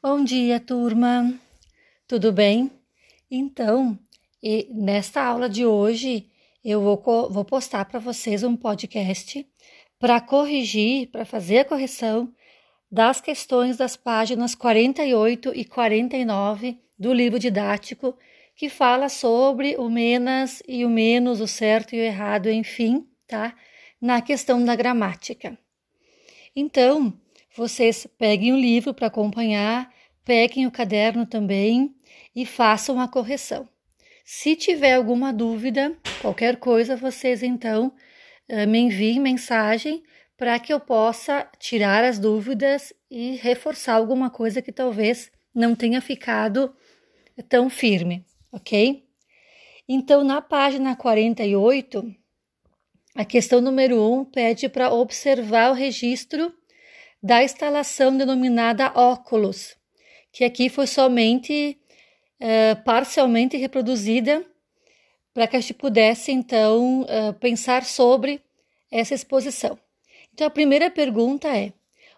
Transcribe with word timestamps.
Bom 0.00 0.22
dia, 0.22 0.60
turma. 0.60 1.34
Tudo 2.06 2.30
bem? 2.32 2.70
Então, 3.28 3.98
nesta 4.70 5.20
aula 5.20 5.48
de 5.48 5.66
hoje, 5.66 6.30
eu 6.64 6.80
vou, 6.80 7.28
vou 7.28 7.44
postar 7.44 7.84
para 7.84 7.98
vocês 7.98 8.44
um 8.44 8.56
podcast 8.56 9.44
para 9.98 10.20
corrigir, 10.20 11.08
para 11.10 11.24
fazer 11.24 11.58
a 11.58 11.64
correção 11.64 12.32
das 12.88 13.20
questões 13.20 13.76
das 13.76 13.96
páginas 13.96 14.54
48 14.54 15.50
e 15.52 15.64
49 15.64 16.78
do 16.96 17.12
livro 17.12 17.36
didático, 17.36 18.16
que 18.54 18.68
fala 18.68 19.08
sobre 19.08 19.74
o 19.78 19.90
menos 19.90 20.62
e 20.68 20.84
o 20.84 20.88
menos, 20.88 21.40
o 21.40 21.48
certo 21.48 21.96
e 21.96 21.98
o 21.98 22.04
errado, 22.04 22.48
enfim, 22.48 23.04
tá? 23.26 23.52
Na 24.00 24.22
questão 24.22 24.64
da 24.64 24.76
gramática. 24.76 25.58
Então, 26.54 27.12
vocês 27.58 28.06
peguem 28.16 28.52
o 28.52 28.56
livro 28.56 28.94
para 28.94 29.08
acompanhar, 29.08 29.92
peguem 30.24 30.64
o 30.64 30.70
caderno 30.70 31.26
também 31.26 31.92
e 32.34 32.46
façam 32.46 33.00
a 33.00 33.08
correção. 33.08 33.68
Se 34.24 34.54
tiver 34.54 34.94
alguma 34.94 35.32
dúvida, 35.32 35.96
qualquer 36.22 36.58
coisa, 36.58 36.96
vocês 36.96 37.42
então 37.42 37.92
eh, 38.48 38.64
me 38.64 38.78
enviem 38.78 39.18
mensagem 39.18 40.04
para 40.36 40.56
que 40.60 40.72
eu 40.72 40.78
possa 40.78 41.50
tirar 41.58 42.04
as 42.04 42.16
dúvidas 42.16 42.92
e 43.10 43.34
reforçar 43.34 43.94
alguma 43.94 44.30
coisa 44.30 44.62
que 44.62 44.70
talvez 44.70 45.28
não 45.52 45.74
tenha 45.74 46.00
ficado 46.00 46.72
tão 47.48 47.68
firme, 47.68 48.24
ok? 48.52 49.04
Então, 49.88 50.22
na 50.22 50.40
página 50.40 50.94
48, 50.94 52.14
a 53.16 53.24
questão 53.24 53.60
número 53.60 54.00
1 54.00 54.26
pede 54.26 54.68
para 54.68 54.92
observar 54.92 55.72
o 55.72 55.74
registro 55.74 56.56
da 57.22 57.42
instalação 57.42 58.16
denominada 58.16 58.92
óculos, 58.94 59.76
que 60.32 60.44
aqui 60.44 60.68
foi 60.68 60.86
somente 60.86 61.78
uh, 62.40 62.82
parcialmente 62.84 63.56
reproduzida 63.56 64.44
para 65.34 65.46
que 65.46 65.56
a 65.56 65.60
gente 65.60 65.74
pudesse 65.74 66.32
então 66.32 67.02
uh, 67.02 67.32
pensar 67.40 67.84
sobre 67.84 68.40
essa 68.90 69.14
exposição. 69.14 69.78
Então 70.32 70.46
a 70.46 70.50
primeira 70.50 70.90
pergunta 70.90 71.48
é: 71.48 71.72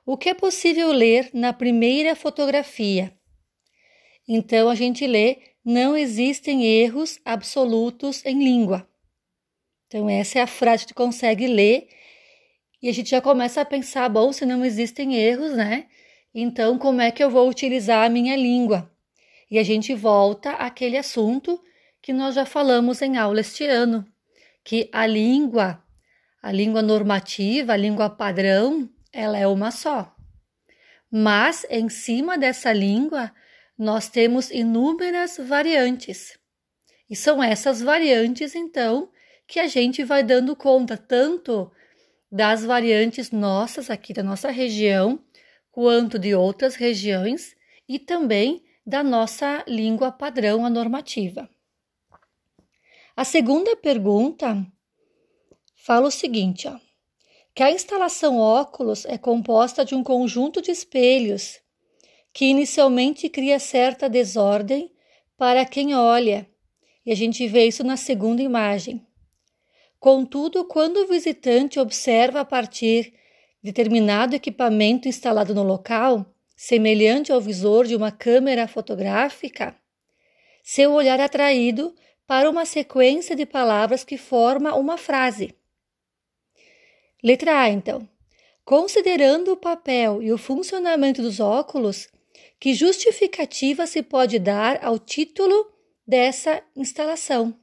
o 0.05 0.17
que 0.17 0.29
é 0.29 0.35
possível 0.35 0.93
ler 0.93 1.31
na 1.33 1.53
primeira 1.53 2.15
fotografia? 2.15 3.13
Então 4.29 4.69
a 4.69 4.75
gente 4.75 5.07
lê: 5.07 5.39
não 5.65 5.97
existem 5.97 6.65
erros 6.65 7.19
absolutos 7.25 8.25
em 8.25 8.43
língua. 8.43 8.89
Então 9.87 10.09
essa 10.09 10.39
é 10.39 10.43
a 10.43 10.47
frase 10.47 10.87
que 10.87 10.95
consegue 10.95 11.47
ler 11.47 11.89
e 12.83 12.89
a 12.89 12.93
gente 12.93 13.11
já 13.11 13.21
começa 13.21 13.61
a 13.61 13.65
pensar, 13.65 14.09
bom, 14.09 14.33
se 14.33 14.47
não 14.47 14.65
existem 14.65 15.17
erros, 15.17 15.53
né? 15.53 15.87
Então, 16.35 16.79
como 16.79 17.01
é 17.01 17.11
que 17.11 17.23
eu 17.23 17.31
vou 17.31 17.49
utilizar 17.49 18.07
a 18.07 18.09
minha 18.09 18.37
língua? 18.37 18.91
E 19.51 19.59
a 19.59 19.63
gente 19.63 19.95
volta 19.95 20.53
àquele 20.53 20.97
assunto 20.97 21.61
que 22.01 22.13
nós 22.13 22.35
já 22.35 22.47
falamos 22.47 23.03
em 23.03 23.19
aula 23.19 23.41
este 23.41 23.65
ano, 23.65 24.07
que 24.65 24.89
a 24.93 25.07
língua, 25.07 25.83
a 26.43 26.51
língua 26.51 26.81
normativa, 26.81 27.75
a 27.75 27.77
língua 27.77 28.09
padrão, 28.09 28.89
ela 29.13 29.37
é 29.37 29.47
uma 29.47 29.71
só. 29.71 30.15
Mas 31.11 31.67
em 31.69 31.89
cima 31.89 32.39
dessa 32.39 32.73
língua, 32.73 33.33
nós 33.77 34.09
temos 34.09 34.51
inúmeras 34.51 35.37
variantes. 35.39 36.39
E 37.11 37.17
são 37.17 37.43
essas 37.43 37.83
variantes, 37.83 38.55
então, 38.55 39.11
que 39.47 39.59
a 39.59 39.67
gente 39.67 40.05
vai 40.05 40.23
dando 40.23 40.55
conta 40.55 40.97
tanto 40.97 41.71
das 42.31 42.65
variantes 42.65 43.31
nossas 43.31 43.91
aqui 43.91 44.13
da 44.13 44.23
nossa 44.23 44.51
região, 44.51 45.19
quanto 45.73 46.19
de 46.19 46.35
outras 46.35 46.75
regiões 46.75 47.57
e 47.89 47.99
também 47.99 48.63
da 48.87 49.03
nossa 49.03 49.65
língua 49.67 50.13
padrão, 50.13 50.65
a 50.65 50.71
normativa. 50.71 51.49
A 53.17 53.25
segunda 53.25 53.77
pergunta 53.77 54.67
fala 55.75 56.09
o 56.09 56.11
seguinte, 56.11 56.69
ó, 56.69 56.79
que 57.55 57.63
a 57.63 57.71
instalação 57.71 58.39
óculos 58.39 59.05
é 59.05 59.19
composta 59.19 59.85
de 59.85 59.95
um 59.95 60.03
conjunto 60.03 60.63
de 60.63 60.71
espelhos 60.71 61.61
que 62.33 62.47
inicialmente 62.47 63.29
cria 63.29 63.59
certa 63.59 64.09
desordem 64.09 64.93
para 65.37 65.65
quem 65.65 65.95
olha, 65.95 66.49
e 67.05 67.11
a 67.11 67.15
gente 67.15 67.47
vê 67.49 67.67
isso 67.67 67.83
na 67.83 67.97
segunda 67.97 68.43
imagem. 68.43 69.05
Contudo, 70.01 70.65
quando 70.65 70.97
o 70.97 71.07
visitante 71.07 71.79
observa 71.79 72.41
a 72.41 72.45
partir 72.45 73.13
de 73.63 73.71
determinado 73.71 74.35
equipamento 74.35 75.07
instalado 75.07 75.55
no 75.55 75.63
local, 75.63 76.35
semelhante 76.57 77.31
ao 77.31 77.39
visor 77.39 77.87
de 77.87 77.95
uma 77.95 78.11
câmera 78.11 78.67
fotográfica, 78.67 79.77
seu 80.63 80.93
olhar 80.93 81.21
é 81.21 81.25
atraído 81.25 81.95
para 82.27 82.49
uma 82.49 82.65
sequência 82.65 83.37
de 83.37 83.45
palavras 83.45 84.03
que 84.03 84.17
forma 84.17 84.75
uma 84.75 84.97
frase. 84.97 85.55
Letra 87.23 87.61
A, 87.61 87.69
então. 87.69 88.09
Considerando 88.65 89.53
o 89.53 89.57
papel 89.57 90.23
e 90.23 90.33
o 90.33 90.39
funcionamento 90.39 91.21
dos 91.21 91.41
óculos, 91.41 92.09
que 92.59 92.73
justificativa 92.73 93.87
se 93.87 94.03
pode 94.03 94.39
dar 94.39 94.83
ao 94.83 94.99
título 94.99 95.71
dessa 96.07 96.63
instalação? 96.75 97.55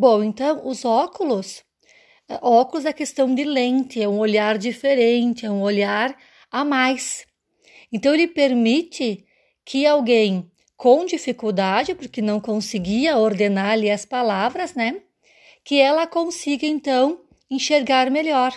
Bom, 0.00 0.22
então 0.22 0.64
os 0.64 0.84
óculos, 0.84 1.64
é, 2.28 2.38
óculos 2.40 2.84
é 2.84 2.92
questão 2.92 3.34
de 3.34 3.42
lente, 3.42 4.00
é 4.00 4.08
um 4.08 4.20
olhar 4.20 4.56
diferente, 4.56 5.44
é 5.44 5.50
um 5.50 5.60
olhar 5.60 6.16
a 6.52 6.64
mais. 6.64 7.26
Então 7.92 8.14
ele 8.14 8.28
permite 8.28 9.26
que 9.64 9.84
alguém 9.84 10.48
com 10.76 11.04
dificuldade, 11.04 11.96
porque 11.96 12.22
não 12.22 12.38
conseguia 12.40 13.18
ordenar 13.18 13.70
ali 13.70 13.90
as 13.90 14.04
palavras, 14.04 14.72
né? 14.72 15.02
Que 15.64 15.80
ela 15.80 16.06
consiga 16.06 16.64
então 16.64 17.22
enxergar 17.50 18.08
melhor. 18.08 18.54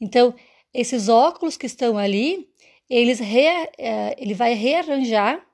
Então, 0.00 0.32
esses 0.72 1.08
óculos 1.08 1.56
que 1.56 1.66
estão 1.66 1.98
ali, 1.98 2.48
eles 2.88 3.18
re, 3.18 3.44
é, 3.76 4.14
ele 4.16 4.34
vai 4.34 4.54
rearranjar 4.54 5.44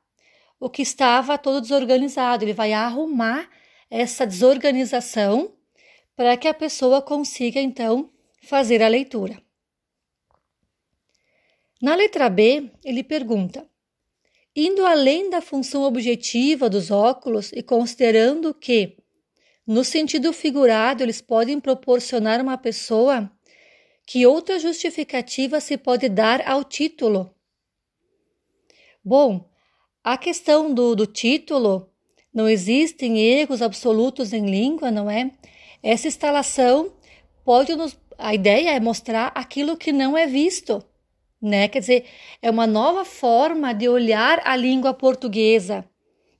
o 0.60 0.68
que 0.68 0.82
estava 0.82 1.38
todo 1.38 1.62
desorganizado, 1.62 2.44
ele 2.44 2.52
vai 2.52 2.74
arrumar 2.74 3.48
essa 3.94 4.26
desorganização 4.26 5.54
para 6.16 6.36
que 6.36 6.48
a 6.48 6.52
pessoa 6.52 7.00
consiga 7.00 7.60
então 7.60 8.10
fazer 8.42 8.82
a 8.82 8.88
leitura. 8.88 9.40
Na 11.80 11.94
letra 11.94 12.28
B, 12.28 12.72
ele 12.84 13.04
pergunta: 13.04 13.64
indo 14.54 14.84
além 14.84 15.30
da 15.30 15.40
função 15.40 15.84
objetiva 15.84 16.68
dos 16.68 16.90
óculos 16.90 17.52
e 17.52 17.62
considerando 17.62 18.52
que, 18.52 18.96
no 19.64 19.84
sentido 19.84 20.32
figurado, 20.32 21.04
eles 21.04 21.20
podem 21.20 21.60
proporcionar 21.60 22.40
uma 22.40 22.58
pessoa, 22.58 23.30
que 24.04 24.26
outra 24.26 24.58
justificativa 24.58 25.60
se 25.60 25.78
pode 25.78 26.08
dar 26.08 26.44
ao 26.48 26.64
título? 26.64 27.32
Bom, 29.04 29.48
a 30.02 30.18
questão 30.18 30.74
do, 30.74 30.96
do 30.96 31.06
título 31.06 31.93
não 32.34 32.48
existem 32.48 33.18
erros 33.18 33.62
absolutos 33.62 34.32
em 34.32 34.44
língua, 34.44 34.90
não 34.90 35.08
é? 35.08 35.30
Essa 35.82 36.08
instalação 36.08 36.92
pode 37.44 37.76
nos. 37.76 37.96
A 38.18 38.34
ideia 38.34 38.70
é 38.70 38.80
mostrar 38.80 39.30
aquilo 39.34 39.76
que 39.76 39.92
não 39.92 40.18
é 40.18 40.26
visto, 40.26 40.84
né? 41.40 41.68
Quer 41.68 41.80
dizer, 41.80 42.06
é 42.42 42.50
uma 42.50 42.66
nova 42.66 43.04
forma 43.04 43.72
de 43.72 43.88
olhar 43.88 44.40
a 44.44 44.56
língua 44.56 44.92
portuguesa 44.92 45.84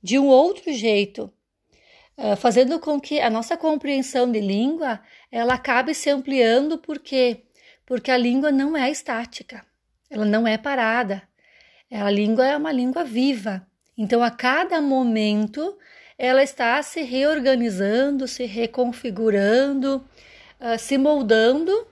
de 0.03 0.19
um 0.19 0.27
outro 0.27 0.71
jeito, 0.73 1.31
uh, 2.17 2.35
fazendo 2.35 2.79
com 2.79 2.99
que 2.99 3.19
a 3.19 3.29
nossa 3.29 3.57
compreensão 3.57 4.31
de 4.31 4.39
língua 4.39 5.01
ela 5.31 5.55
acabe 5.55 5.93
se 5.93 6.09
ampliando, 6.09 6.77
por 6.77 6.99
quê? 6.99 7.43
Porque 7.85 8.11
a 8.11 8.17
língua 8.17 8.51
não 8.51 8.75
é 8.75 8.89
estática, 8.89 9.65
ela 10.09 10.25
não 10.25 10.47
é 10.47 10.57
parada. 10.57 11.23
A 11.91 12.09
língua 12.09 12.45
é 12.45 12.57
uma 12.57 12.71
língua 12.71 13.03
viva. 13.03 13.65
Então, 13.97 14.21
a 14.21 14.29
cada 14.29 14.81
momento, 14.81 15.77
ela 16.17 16.41
está 16.43 16.81
se 16.81 17.01
reorganizando, 17.01 18.27
se 18.27 18.45
reconfigurando, 18.45 20.05
uh, 20.59 20.79
se 20.79 20.97
moldando 20.97 21.87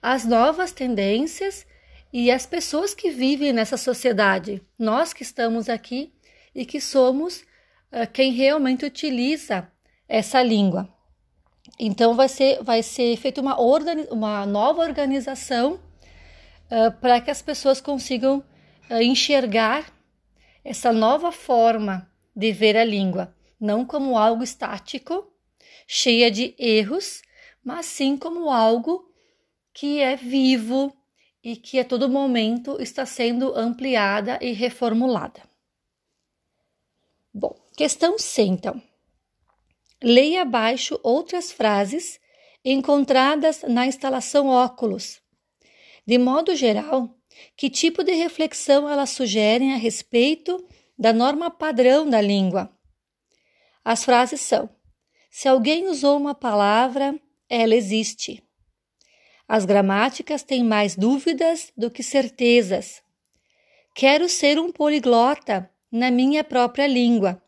às 0.00 0.24
novas 0.24 0.72
tendências 0.72 1.66
e 2.12 2.30
às 2.30 2.46
pessoas 2.46 2.94
que 2.94 3.10
vivem 3.10 3.52
nessa 3.52 3.76
sociedade. 3.76 4.62
Nós 4.78 5.12
que 5.12 5.22
estamos 5.22 5.68
aqui 5.68 6.12
e 6.54 6.64
que 6.64 6.80
somos 6.80 7.40
uh, 7.92 8.06
quem 8.12 8.32
realmente 8.32 8.84
utiliza 8.84 9.70
essa 10.08 10.42
língua. 10.42 10.88
Então, 11.78 12.14
vai 12.14 12.28
ser, 12.28 12.62
vai 12.62 12.82
ser 12.82 13.16
feita 13.16 13.40
uma, 13.40 13.56
uma 14.10 14.46
nova 14.46 14.82
organização 14.82 15.80
uh, 16.70 16.92
para 17.00 17.20
que 17.20 17.30
as 17.30 17.42
pessoas 17.42 17.80
consigam 17.80 18.42
enxergar 19.00 19.92
essa 20.64 20.92
nova 20.92 21.32
forma 21.32 22.08
de 22.34 22.52
ver 22.52 22.76
a 22.76 22.84
língua, 22.84 23.34
não 23.60 23.84
como 23.84 24.18
algo 24.18 24.42
estático, 24.42 25.32
cheia 25.86 26.30
de 26.30 26.54
erros, 26.58 27.22
mas 27.64 27.86
sim 27.86 28.16
como 28.16 28.50
algo 28.50 29.10
que 29.72 30.00
é 30.00 30.16
vivo 30.16 30.96
e 31.42 31.56
que 31.56 31.78
a 31.78 31.84
todo 31.84 32.08
momento 32.08 32.80
está 32.80 33.06
sendo 33.06 33.54
ampliada 33.56 34.38
e 34.42 34.52
reformulada. 34.52 35.42
Bom, 37.32 37.54
questão 37.76 38.18
C, 38.18 38.42
então. 38.42 38.82
Leia 40.02 40.42
abaixo 40.42 40.98
outras 41.02 41.52
frases 41.52 42.18
encontradas 42.64 43.62
na 43.62 43.86
instalação 43.86 44.48
óculos. 44.48 45.20
De 46.06 46.18
modo 46.18 46.54
geral, 46.54 47.14
que 47.56 47.70
tipo 47.70 48.02
de 48.02 48.12
reflexão 48.12 48.88
elas 48.88 49.10
sugerem 49.10 49.72
a 49.72 49.76
respeito 49.76 50.66
da 50.98 51.12
norma 51.12 51.50
padrão 51.50 52.08
da 52.08 52.20
língua? 52.20 52.75
As 53.88 54.04
frases 54.04 54.40
são: 54.40 54.68
se 55.30 55.46
alguém 55.46 55.86
usou 55.86 56.16
uma 56.16 56.34
palavra, 56.34 57.16
ela 57.48 57.72
existe. 57.72 58.42
As 59.46 59.64
gramáticas 59.64 60.42
têm 60.42 60.64
mais 60.64 60.96
dúvidas 60.96 61.72
do 61.76 61.88
que 61.88 62.02
certezas. 62.02 63.00
Quero 63.94 64.28
ser 64.28 64.58
um 64.58 64.72
poliglota 64.72 65.70
na 65.88 66.10
minha 66.10 66.42
própria 66.42 66.88
língua. 66.88 67.40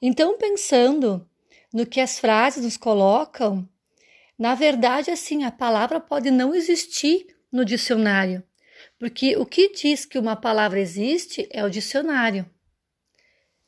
Então, 0.00 0.38
pensando 0.38 1.28
no 1.70 1.84
que 1.84 2.00
as 2.00 2.18
frases 2.18 2.64
nos 2.64 2.78
colocam, 2.78 3.68
na 4.38 4.54
verdade, 4.54 5.10
assim, 5.10 5.44
a 5.44 5.52
palavra 5.52 6.00
pode 6.00 6.30
não 6.30 6.54
existir 6.54 7.26
no 7.52 7.62
dicionário, 7.62 8.42
porque 8.98 9.36
o 9.36 9.44
que 9.44 9.68
diz 9.68 10.06
que 10.06 10.18
uma 10.18 10.34
palavra 10.34 10.80
existe 10.80 11.46
é 11.52 11.62
o 11.62 11.68
dicionário. 11.68 12.50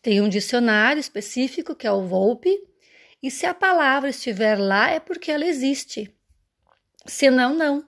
Tem 0.09 0.23
um 0.23 0.29
dicionário 0.31 0.99
específico 0.99 1.75
que 1.75 1.87
é 1.87 1.93
o 1.93 2.07
Volpe, 2.07 2.59
e 3.23 3.31
se 3.31 3.45
a 3.45 3.53
palavra 3.53 4.09
estiver 4.09 4.59
lá 4.59 4.89
é 4.89 4.99
porque 4.99 5.31
ela 5.31 5.45
existe. 5.45 6.11
Se 7.05 7.31
não, 7.31 7.55
não. 7.55 7.87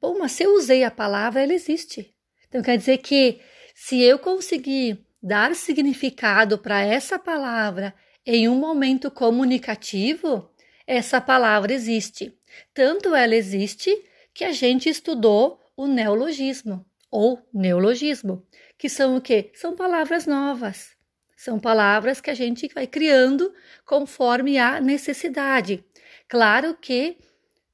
Bom, 0.00 0.16
mas 0.16 0.30
se 0.30 0.44
eu 0.44 0.54
usei 0.54 0.84
a 0.84 0.92
palavra, 0.92 1.42
ela 1.42 1.52
existe. 1.52 2.14
Então 2.46 2.62
quer 2.62 2.78
dizer 2.78 2.98
que 2.98 3.40
se 3.74 4.00
eu 4.00 4.16
conseguir 4.20 5.04
dar 5.20 5.56
significado 5.56 6.56
para 6.56 6.84
essa 6.84 7.18
palavra 7.18 7.92
em 8.24 8.48
um 8.48 8.54
momento 8.54 9.10
comunicativo, 9.10 10.48
essa 10.86 11.20
palavra 11.20 11.72
existe. 11.72 12.32
Tanto 12.72 13.12
ela 13.12 13.34
existe 13.34 13.90
que 14.32 14.44
a 14.44 14.52
gente 14.52 14.88
estudou 14.88 15.60
o 15.76 15.88
neologismo 15.88 16.86
ou 17.10 17.44
neologismo, 17.52 18.46
que 18.78 18.88
são 18.88 19.16
o 19.16 19.20
quê? 19.20 19.50
São 19.52 19.74
palavras 19.74 20.28
novas. 20.28 20.99
São 21.40 21.58
palavras 21.58 22.20
que 22.20 22.28
a 22.28 22.34
gente 22.34 22.68
vai 22.74 22.86
criando 22.86 23.50
conforme 23.86 24.58
a 24.58 24.78
necessidade. 24.78 25.82
Claro 26.28 26.76
que 26.78 27.16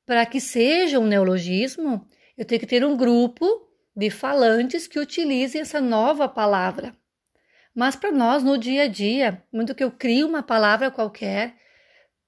para 0.07 0.25
que 0.25 0.41
seja 0.41 1.01
um 1.01 1.05
neologismo, 1.05 2.07
eu 2.39 2.45
tenho 2.45 2.61
que 2.61 2.67
ter 2.67 2.85
um 2.85 2.97
grupo 2.97 3.69
de 3.97 4.09
falantes 4.09 4.87
que 4.87 5.01
utilizem 5.01 5.61
essa 5.61 5.81
nova 5.81 6.29
palavra. 6.29 6.97
Mas 7.75 7.97
para 7.97 8.13
nós, 8.13 8.45
no 8.45 8.57
dia 8.57 8.85
a 8.85 8.87
dia, 8.87 9.43
muito 9.53 9.75
que 9.75 9.83
eu 9.83 9.91
crio 9.91 10.29
uma 10.29 10.45
palavra 10.45 10.89
qualquer 10.89 11.57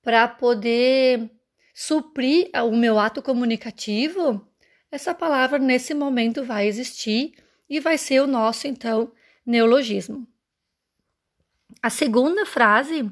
para 0.03 0.27
poder 0.27 1.31
suprir 1.73 2.51
o 2.53 2.73
meu 2.73 2.99
ato 2.99 3.23
comunicativo, 3.23 4.45
essa 4.91 5.15
palavra 5.15 5.57
nesse 5.61 5.95
momento 5.95 6.43
vai 6.43 6.67
existir 6.67 7.33
e 7.71 7.79
vai 7.79 7.97
ser 7.97 8.23
o 8.23 8.27
nosso, 8.27 8.67
então, 8.67 9.13
neologismo. 9.47 10.27
A 11.83 11.91
segunda 11.91 12.45
frase 12.45 13.11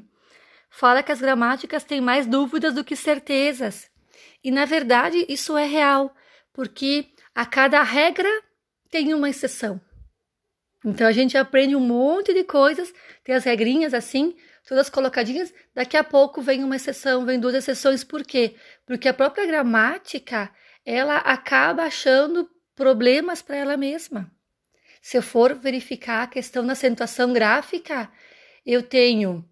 fala 0.69 1.01
que 1.01 1.11
as 1.11 1.21
gramáticas 1.21 1.83
têm 1.83 2.01
mais 2.01 2.25
dúvidas 2.25 2.73
do 2.73 2.83
que 2.83 2.95
certezas. 2.95 3.89
E 4.43 4.51
na 4.51 4.65
verdade 4.65 5.25
isso 5.29 5.57
é 5.57 5.65
real, 5.65 6.13
porque 6.53 7.07
a 7.33 7.45
cada 7.45 7.81
regra 7.83 8.29
tem 8.89 9.13
uma 9.13 9.29
exceção. 9.29 9.81
Então 10.85 11.07
a 11.07 11.11
gente 11.11 11.37
aprende 11.37 11.75
um 11.75 11.79
monte 11.79 12.33
de 12.33 12.43
coisas, 12.43 12.93
tem 13.23 13.35
as 13.35 13.43
regrinhas 13.43 13.93
assim, 13.93 14.35
todas 14.67 14.89
colocadinhas, 14.89 15.53
daqui 15.73 15.97
a 15.97 16.03
pouco 16.03 16.41
vem 16.41 16.63
uma 16.63 16.75
exceção, 16.75 17.25
vem 17.25 17.39
duas 17.39 17.55
exceções, 17.55 18.03
por 18.03 18.23
quê? 18.23 18.55
Porque 18.85 19.07
a 19.07 19.13
própria 19.13 19.45
gramática, 19.45 20.51
ela 20.85 21.17
acaba 21.17 21.83
achando 21.83 22.49
problemas 22.75 23.41
para 23.41 23.55
ela 23.55 23.75
mesma. 23.75 24.31
Se 25.01 25.17
eu 25.17 25.21
for 25.21 25.55
verificar 25.55 26.23
a 26.23 26.27
questão 26.27 26.65
da 26.65 26.73
acentuação 26.73 27.33
gráfica, 27.33 28.09
eu 28.67 28.83
tenho 28.83 29.47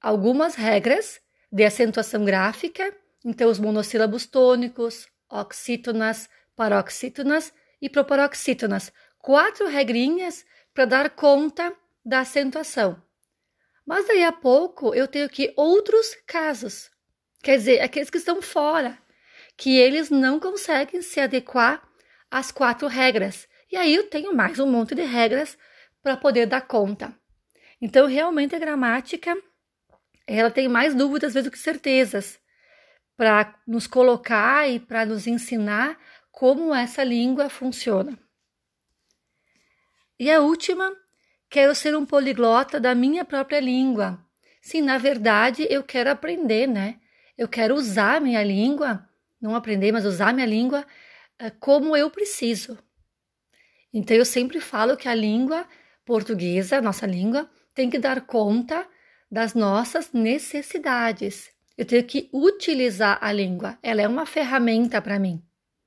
algumas 0.00 0.54
regras 0.54 1.20
de 1.50 1.64
acentuação 1.64 2.24
gráfica, 2.24 2.96
então 3.24 3.50
os 3.50 3.58
monossílabos 3.58 4.26
tônicos, 4.26 5.08
oxítonas, 5.28 6.30
paroxítonas 6.54 7.52
e 7.82 7.90
proparoxítonas. 7.90 8.92
Quatro 9.18 9.66
regrinhas 9.66 10.46
para 10.72 10.84
dar 10.84 11.10
conta 11.10 11.74
da 12.04 12.20
acentuação. 12.20 13.02
Mas 13.84 14.06
daí 14.06 14.22
a 14.22 14.30
pouco 14.30 14.94
eu 14.94 15.08
tenho 15.08 15.26
aqui 15.26 15.52
outros 15.56 16.14
casos, 16.24 16.90
quer 17.42 17.56
dizer, 17.56 17.80
aqueles 17.80 18.08
que 18.08 18.18
estão 18.18 18.40
fora, 18.40 18.96
que 19.56 19.76
eles 19.76 20.10
não 20.10 20.38
conseguem 20.38 21.02
se 21.02 21.18
adequar 21.18 21.82
às 22.30 22.52
quatro 22.52 22.86
regras. 22.86 23.48
E 23.72 23.76
aí 23.76 23.96
eu 23.96 24.08
tenho 24.08 24.32
mais 24.32 24.60
um 24.60 24.70
monte 24.70 24.94
de 24.94 25.02
regras 25.02 25.58
para 26.00 26.16
poder 26.16 26.46
dar 26.46 26.60
conta. 26.60 27.12
Então, 27.80 28.06
realmente 28.06 28.54
a 28.54 28.58
gramática 28.58 29.36
ela 30.26 30.50
tem 30.50 30.68
mais 30.68 30.94
dúvidas 30.94 31.28
às 31.28 31.34
vezes 31.34 31.48
do 31.48 31.52
que 31.52 31.58
certezas 31.58 32.38
para 33.16 33.54
nos 33.66 33.86
colocar 33.86 34.68
e 34.68 34.80
para 34.80 35.04
nos 35.04 35.26
ensinar 35.26 35.98
como 36.32 36.74
essa 36.74 37.04
língua 37.04 37.48
funciona. 37.48 38.18
E 40.18 40.30
a 40.30 40.40
última, 40.40 40.92
quero 41.48 41.74
ser 41.74 41.96
um 41.96 42.06
poliglota 42.06 42.80
da 42.80 42.94
minha 42.94 43.24
própria 43.24 43.60
língua. 43.60 44.18
Sim, 44.60 44.80
na 44.82 44.96
verdade, 44.98 45.66
eu 45.68 45.82
quero 45.82 46.10
aprender, 46.10 46.66
né? 46.66 47.00
Eu 47.36 47.48
quero 47.48 47.74
usar 47.74 48.20
minha 48.20 48.42
língua, 48.42 49.08
não 49.40 49.54
aprender, 49.54 49.92
mas 49.92 50.04
usar 50.04 50.32
minha 50.32 50.46
língua 50.46 50.86
eh, 51.38 51.50
como 51.50 51.96
eu 51.96 52.10
preciso. 52.10 52.78
Então, 53.92 54.16
eu 54.16 54.24
sempre 54.24 54.60
falo 54.60 54.96
que 54.96 55.08
a 55.08 55.14
língua 55.14 55.68
portuguesa, 56.04 56.80
nossa 56.80 57.06
língua, 57.06 57.50
tem 57.74 57.90
que 57.90 57.98
dar 57.98 58.20
conta 58.22 58.86
das 59.30 59.54
nossas 59.54 60.12
necessidades. 60.12 61.50
Eu 61.76 61.84
tenho 61.84 62.04
que 62.04 62.30
utilizar 62.32 63.18
a 63.20 63.32
língua, 63.32 63.78
ela 63.82 64.00
é 64.00 64.06
uma 64.06 64.24
ferramenta 64.24 65.02
para 65.02 65.18
mim. 65.18 65.42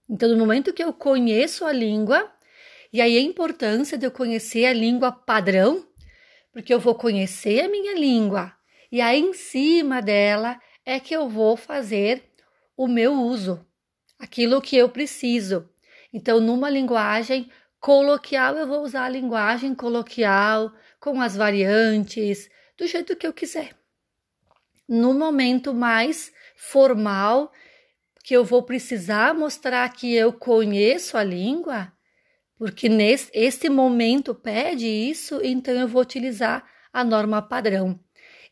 Então, 0.09 0.29
no 0.29 0.37
momento 0.37 0.73
que 0.73 0.83
eu 0.83 0.93
conheço 0.93 1.65
a 1.65 1.71
língua, 1.71 2.29
e 2.91 3.01
aí 3.01 3.17
a 3.17 3.21
importância 3.21 3.97
de 3.97 4.05
eu 4.05 4.11
conhecer 4.11 4.65
a 4.65 4.73
língua 4.73 5.11
padrão, 5.11 5.85
porque 6.51 6.73
eu 6.73 6.79
vou 6.79 6.95
conhecer 6.95 7.61
a 7.61 7.69
minha 7.69 7.93
língua, 7.97 8.53
e 8.91 9.01
aí 9.01 9.19
em 9.19 9.33
cima 9.33 10.01
dela 10.01 10.59
é 10.85 10.99
que 10.99 11.15
eu 11.15 11.27
vou 11.27 11.55
fazer 11.57 12.23
o 12.75 12.87
meu 12.87 13.13
uso, 13.13 13.65
aquilo 14.19 14.61
que 14.61 14.75
eu 14.75 14.89
preciso. 14.89 15.69
Então, 16.13 16.39
numa 16.39 16.69
linguagem 16.69 17.49
coloquial, 17.79 18.55
eu 18.55 18.67
vou 18.67 18.81
usar 18.81 19.05
a 19.05 19.09
linguagem 19.09 19.75
coloquial, 19.75 20.73
com 20.99 21.21
as 21.21 21.35
variantes, 21.35 22.49
do 22.77 22.87
jeito 22.87 23.15
que 23.15 23.25
eu 23.25 23.33
quiser. 23.33 23.75
No 24.87 25.13
momento 25.13 25.73
mais 25.73 26.31
formal, 26.55 27.51
que 28.23 28.33
eu 28.33 28.43
vou 28.43 28.63
precisar 28.63 29.33
mostrar 29.33 29.87
que 29.93 30.13
eu 30.13 30.33
conheço 30.33 31.17
a 31.17 31.23
língua, 31.23 31.91
porque 32.57 32.89
nesse 32.89 33.29
este 33.33 33.69
momento 33.69 34.35
pede 34.35 34.85
isso, 34.85 35.39
então 35.43 35.73
eu 35.73 35.87
vou 35.87 36.01
utilizar 36.01 36.67
a 36.91 37.03
norma 37.03 37.41
padrão. 37.41 37.99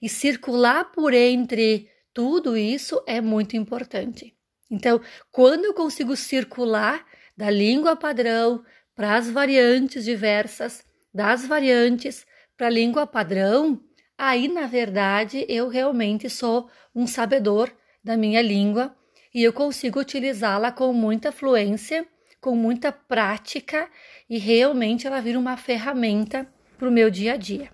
E 0.02 0.08
circular 0.08 0.92
por 0.92 1.14
entre 1.14 1.90
tudo 2.14 2.56
isso 2.56 3.04
é 3.08 3.20
muito 3.20 3.58
importante. 3.58 4.36
Então, 4.70 5.02
quando 5.32 5.66
eu 5.66 5.74
consigo 5.74 6.16
circular 6.16 7.06
da 7.36 7.50
língua 7.50 7.96
padrão 7.96 8.64
para 8.96 9.16
as 9.16 9.30
variantes 9.30 10.06
diversas, 10.06 10.86
das 11.14 11.46
variantes 11.46 12.26
para 12.58 12.68
a 12.68 12.70
língua 12.70 13.06
padrão, 13.06 13.80
aí 14.18 14.48
na 14.48 14.68
verdade 14.68 15.46
eu 15.50 15.68
realmente 15.68 16.30
sou 16.30 16.70
um 16.94 17.06
sabedor 17.06 17.72
da 18.04 18.16
minha 18.16 18.42
língua 18.42 18.96
e 19.34 19.44
eu 19.44 19.52
consigo 19.52 20.00
utilizá-la 20.00 20.72
com 20.72 20.94
muita 20.94 21.32
fluência, 21.32 22.08
com 22.40 22.56
muita 22.56 22.92
prática 22.92 23.90
e 24.30 24.38
realmente 24.38 25.06
ela 25.08 25.22
vira 25.22 25.38
uma 25.38 25.58
ferramenta 25.58 26.48
para 26.78 26.88
o 26.88 26.92
meu 26.92 27.10
dia 27.10 27.34
a 27.34 27.38
dia. 27.38 27.72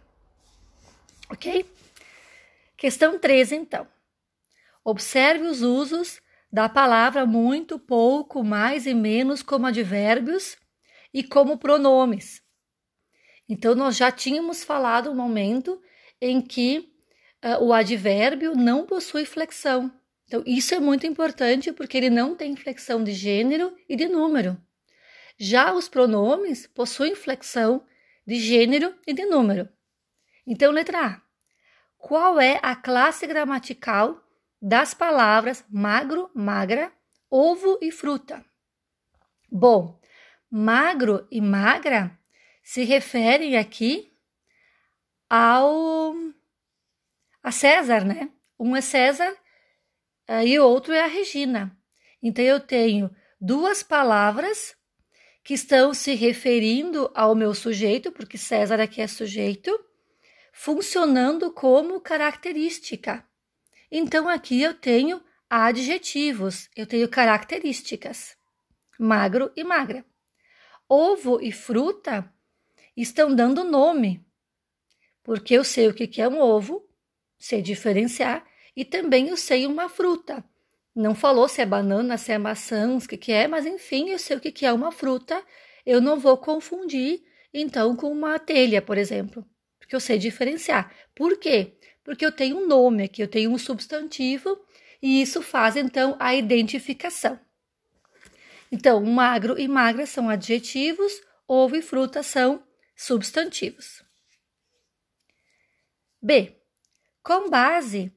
Ok? 1.29 1.65
Questão 2.75 3.19
3, 3.19 3.51
então. 3.51 3.87
Observe 4.83 5.45
os 5.45 5.61
usos 5.61 6.19
da 6.51 6.67
palavra 6.67 7.25
muito, 7.25 7.77
pouco, 7.77 8.43
mais 8.43 8.85
e 8.87 8.93
menos 8.93 9.43
como 9.43 9.67
advérbios 9.67 10.57
e 11.13 11.23
como 11.23 11.57
pronomes. 11.57 12.40
Então, 13.51 13.75
nós 13.75 13.97
já 13.97 14.09
tínhamos 14.09 14.63
falado 14.63 15.11
um 15.11 15.13
momento 15.13 15.77
em 16.21 16.41
que 16.41 16.89
uh, 17.43 17.61
o 17.61 17.73
advérbio 17.73 18.55
não 18.55 18.85
possui 18.85 19.25
flexão. 19.25 19.91
Então, 20.23 20.41
isso 20.45 20.73
é 20.73 20.79
muito 20.79 21.05
importante 21.05 21.69
porque 21.73 21.97
ele 21.97 22.09
não 22.09 22.33
tem 22.33 22.55
flexão 22.55 23.03
de 23.03 23.11
gênero 23.11 23.75
e 23.89 23.97
de 23.97 24.07
número. 24.07 24.57
Já 25.37 25.73
os 25.73 25.89
pronomes 25.89 26.65
possuem 26.65 27.13
flexão 27.13 27.85
de 28.25 28.35
gênero 28.35 28.95
e 29.05 29.11
de 29.11 29.25
número. 29.25 29.67
Então, 30.47 30.71
letra 30.71 31.07
A. 31.07 31.21
Qual 31.97 32.39
é 32.39 32.57
a 32.63 32.73
classe 32.73 33.27
gramatical 33.27 34.25
das 34.61 34.93
palavras 34.93 35.61
magro, 35.69 36.31
magra, 36.33 36.89
ovo 37.29 37.77
e 37.81 37.91
fruta? 37.91 38.45
Bom, 39.51 39.99
magro 40.49 41.27
e 41.29 41.41
magra 41.41 42.17
se 42.63 42.83
referem 42.83 43.57
aqui 43.57 44.11
ao 45.29 46.13
a 47.43 47.51
César, 47.51 48.05
né? 48.05 48.29
Um 48.59 48.75
é 48.75 48.81
César 48.81 49.35
e 50.45 50.59
o 50.59 50.67
outro 50.67 50.93
é 50.93 51.01
a 51.01 51.07
Regina. 51.07 51.75
Então 52.21 52.45
eu 52.45 52.59
tenho 52.59 53.09
duas 53.39 53.81
palavras 53.81 54.75
que 55.43 55.55
estão 55.55 55.93
se 55.93 56.13
referindo 56.13 57.11
ao 57.15 57.33
meu 57.33 57.55
sujeito, 57.55 58.11
porque 58.11 58.37
César 58.37 58.79
aqui 58.79 59.01
é 59.01 59.07
sujeito, 59.07 59.71
funcionando 60.53 61.51
como 61.51 61.99
característica. 61.99 63.25
Então 63.91 64.29
aqui 64.29 64.61
eu 64.61 64.75
tenho 64.75 65.21
adjetivos, 65.49 66.69
eu 66.75 66.85
tenho 66.85 67.09
características, 67.09 68.37
magro 68.99 69.51
e 69.55 69.63
magra. 69.63 70.05
Ovo 70.87 71.41
e 71.41 71.51
fruta 71.51 72.31
estão 73.01 73.33
dando 73.33 73.63
nome, 73.63 74.25
porque 75.23 75.53
eu 75.53 75.63
sei 75.63 75.87
o 75.87 75.93
que 75.93 76.21
é 76.21 76.27
um 76.27 76.39
ovo, 76.39 76.87
sei 77.37 77.61
diferenciar, 77.61 78.45
e 78.75 78.85
também 78.85 79.29
eu 79.29 79.37
sei 79.37 79.65
uma 79.65 79.89
fruta. 79.89 80.43
Não 80.95 81.15
falou 81.15 81.47
se 81.47 81.61
é 81.61 81.65
banana, 81.65 82.17
se 82.17 82.31
é 82.31 82.37
maçã, 82.37 82.95
o 82.95 83.07
que, 83.07 83.17
que 83.17 83.31
é, 83.31 83.47
mas 83.47 83.65
enfim, 83.65 84.09
eu 84.09 84.19
sei 84.19 84.37
o 84.37 84.39
que, 84.39 84.51
que 84.51 84.65
é 84.65 84.73
uma 84.73 84.91
fruta. 84.91 85.41
Eu 85.85 86.01
não 86.01 86.19
vou 86.19 86.37
confundir, 86.37 87.23
então, 87.53 87.95
com 87.95 88.11
uma 88.11 88.37
telha, 88.37 88.81
por 88.81 88.97
exemplo, 88.97 89.45
porque 89.79 89.95
eu 89.95 89.99
sei 89.99 90.17
diferenciar. 90.17 90.93
Por 91.15 91.37
quê? 91.37 91.77
Porque 92.03 92.25
eu 92.25 92.31
tenho 92.31 92.57
um 92.57 92.67
nome 92.67 93.03
aqui, 93.03 93.21
eu 93.21 93.27
tenho 93.27 93.51
um 93.51 93.57
substantivo, 93.57 94.59
e 95.01 95.21
isso 95.21 95.41
faz, 95.41 95.75
então, 95.75 96.15
a 96.19 96.35
identificação. 96.35 97.39
Então, 98.71 99.03
magro 99.03 99.59
e 99.59 99.67
magra 99.67 100.05
são 100.05 100.29
adjetivos, 100.29 101.21
ovo 101.47 101.75
e 101.75 101.81
fruta 101.81 102.23
são 102.23 102.63
substantivos. 103.01 104.03
B. 106.21 106.55
Com 107.23 107.49
base 107.49 108.13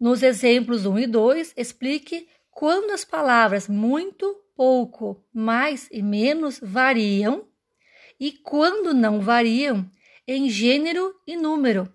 nos 0.00 0.22
exemplos 0.24 0.84
1 0.84 0.98
e 0.98 1.06
2, 1.06 1.54
explique 1.56 2.28
quando 2.50 2.90
as 2.90 3.04
palavras 3.04 3.68
muito, 3.68 4.34
pouco, 4.56 5.24
mais 5.32 5.88
e 5.92 6.02
menos 6.02 6.58
variam 6.60 7.48
e 8.18 8.32
quando 8.32 8.92
não 8.92 9.20
variam 9.20 9.88
em 10.26 10.50
gênero 10.50 11.14
e 11.24 11.36
número. 11.36 11.92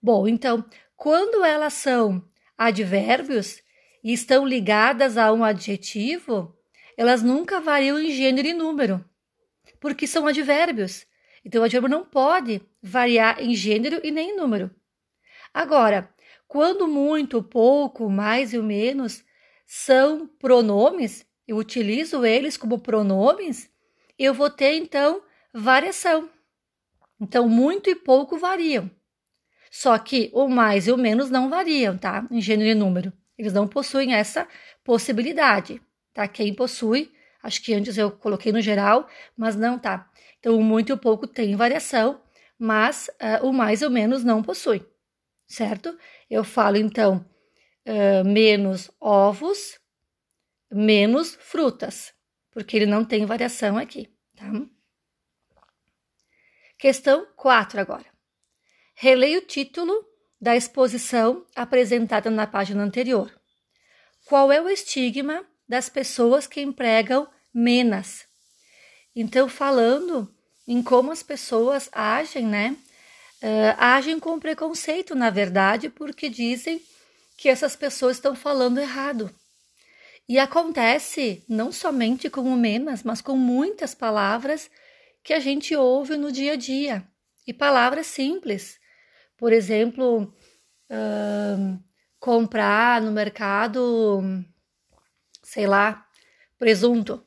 Bom, 0.00 0.26
então, 0.26 0.64
quando 0.96 1.44
elas 1.44 1.74
são 1.74 2.26
advérbios 2.56 3.60
e 4.02 4.14
estão 4.14 4.46
ligadas 4.46 5.18
a 5.18 5.30
um 5.30 5.44
adjetivo, 5.44 6.56
elas 6.96 7.22
nunca 7.22 7.60
variam 7.60 7.98
em 7.98 8.10
gênero 8.10 8.48
e 8.48 8.54
número, 8.54 9.04
porque 9.84 10.06
são 10.06 10.26
advérbios. 10.26 11.06
Então, 11.44 11.60
o 11.60 11.64
advérbio 11.66 11.90
não 11.90 12.06
pode 12.06 12.62
variar 12.82 13.38
em 13.38 13.54
gênero 13.54 14.00
e 14.02 14.10
nem 14.10 14.30
em 14.30 14.34
número. 14.34 14.70
Agora, 15.52 16.08
quando 16.48 16.88
muito, 16.88 17.42
pouco, 17.42 18.08
mais 18.08 18.54
e 18.54 18.58
o 18.58 18.62
menos 18.62 19.22
são 19.66 20.26
pronomes, 20.26 21.26
eu 21.46 21.58
utilizo 21.58 22.24
eles 22.24 22.56
como 22.56 22.78
pronomes, 22.78 23.70
eu 24.18 24.32
vou 24.32 24.48
ter 24.48 24.72
então 24.72 25.22
variação. 25.52 26.30
Então, 27.20 27.46
muito 27.46 27.90
e 27.90 27.94
pouco 27.94 28.38
variam. 28.38 28.90
Só 29.70 29.98
que 29.98 30.30
o 30.32 30.48
mais 30.48 30.86
e 30.86 30.92
o 30.92 30.96
menos 30.96 31.28
não 31.28 31.50
variam, 31.50 31.98
tá? 31.98 32.26
Em 32.30 32.40
gênero 32.40 32.70
e 32.70 32.74
número. 32.74 33.12
Eles 33.36 33.52
não 33.52 33.68
possuem 33.68 34.14
essa 34.14 34.48
possibilidade, 34.82 35.78
tá? 36.14 36.26
Quem 36.26 36.54
possui, 36.54 37.12
acho 37.44 37.62
que 37.62 37.74
antes 37.74 37.96
eu 37.96 38.10
coloquei 38.10 38.50
no 38.50 38.60
geral, 38.60 39.08
mas 39.36 39.54
não 39.54 39.78
tá. 39.78 40.10
Então, 40.40 40.56
o 40.56 40.62
muito 40.62 40.90
e 40.90 40.92
o 40.92 40.98
pouco 40.98 41.26
tem 41.26 41.54
variação, 41.54 42.20
mas 42.58 43.08
uh, 43.22 43.46
o 43.46 43.52
mais 43.52 43.82
e 43.82 43.86
o 43.86 43.90
menos 43.90 44.24
não 44.24 44.42
possui 44.42 44.84
certo? 45.46 45.96
Eu 46.28 46.44
falo 46.44 46.76
então 46.76 47.24
uh, 47.86 48.24
menos 48.24 48.90
ovos, 49.00 49.78
menos 50.70 51.34
frutas, 51.36 52.12
porque 52.50 52.76
ele 52.76 52.86
não 52.86 53.04
tem 53.04 53.24
variação 53.26 53.76
aqui, 53.76 54.10
tá? 54.36 54.46
Questão 56.78 57.26
4 57.36 57.80
agora. 57.80 58.06
Releia 58.94 59.38
o 59.38 59.46
título 59.46 59.92
da 60.40 60.54
exposição 60.54 61.46
apresentada 61.54 62.30
na 62.30 62.46
página 62.46 62.82
anterior. 62.82 63.32
Qual 64.26 64.52
é 64.52 64.60
o 64.60 64.68
estigma 64.68 65.46
das 65.68 65.88
pessoas 65.88 66.46
que 66.46 66.60
empregam 66.60 67.28
menas? 67.52 68.26
Então, 69.14 69.48
falando 69.48 70.32
em 70.66 70.82
como 70.82 71.12
as 71.12 71.22
pessoas 71.22 71.88
agem, 71.92 72.46
né? 72.46 72.76
uh, 73.44 73.76
agem 73.76 74.18
com 74.18 74.40
preconceito, 74.40 75.14
na 75.14 75.28
verdade, 75.28 75.90
porque 75.90 76.30
dizem 76.30 76.80
que 77.36 77.48
essas 77.48 77.76
pessoas 77.76 78.16
estão 78.16 78.34
falando 78.34 78.80
errado. 78.80 79.30
E 80.26 80.38
acontece 80.38 81.44
não 81.46 81.70
somente 81.70 82.30
com 82.30 82.42
o 82.42 82.56
menas, 82.56 83.02
mas 83.02 83.20
com 83.20 83.36
muitas 83.36 83.94
palavras 83.94 84.70
que 85.22 85.34
a 85.34 85.40
gente 85.40 85.76
ouve 85.76 86.16
no 86.16 86.32
dia 86.32 86.54
a 86.54 86.56
dia. 86.56 87.06
E 87.46 87.52
palavras 87.52 88.06
simples. 88.06 88.78
Por 89.36 89.52
exemplo, 89.52 90.34
uh, 90.90 91.78
comprar 92.18 93.02
no 93.02 93.12
mercado, 93.12 94.22
sei 95.54 95.68
lá, 95.68 96.04
presunto. 96.58 97.24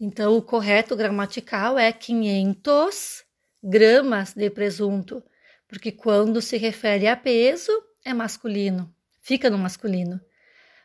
Então, 0.00 0.36
o 0.36 0.42
correto 0.42 0.96
gramatical 0.96 1.78
é 1.78 1.92
500 1.92 3.22
gramas 3.62 4.34
de 4.34 4.50
presunto 4.50 5.22
porque 5.68 5.92
quando 5.92 6.42
se 6.42 6.56
refere 6.56 7.06
a 7.06 7.16
peso, 7.16 7.70
é 8.04 8.12
masculino, 8.12 8.92
fica 9.22 9.48
no 9.48 9.56
masculino. 9.56 10.20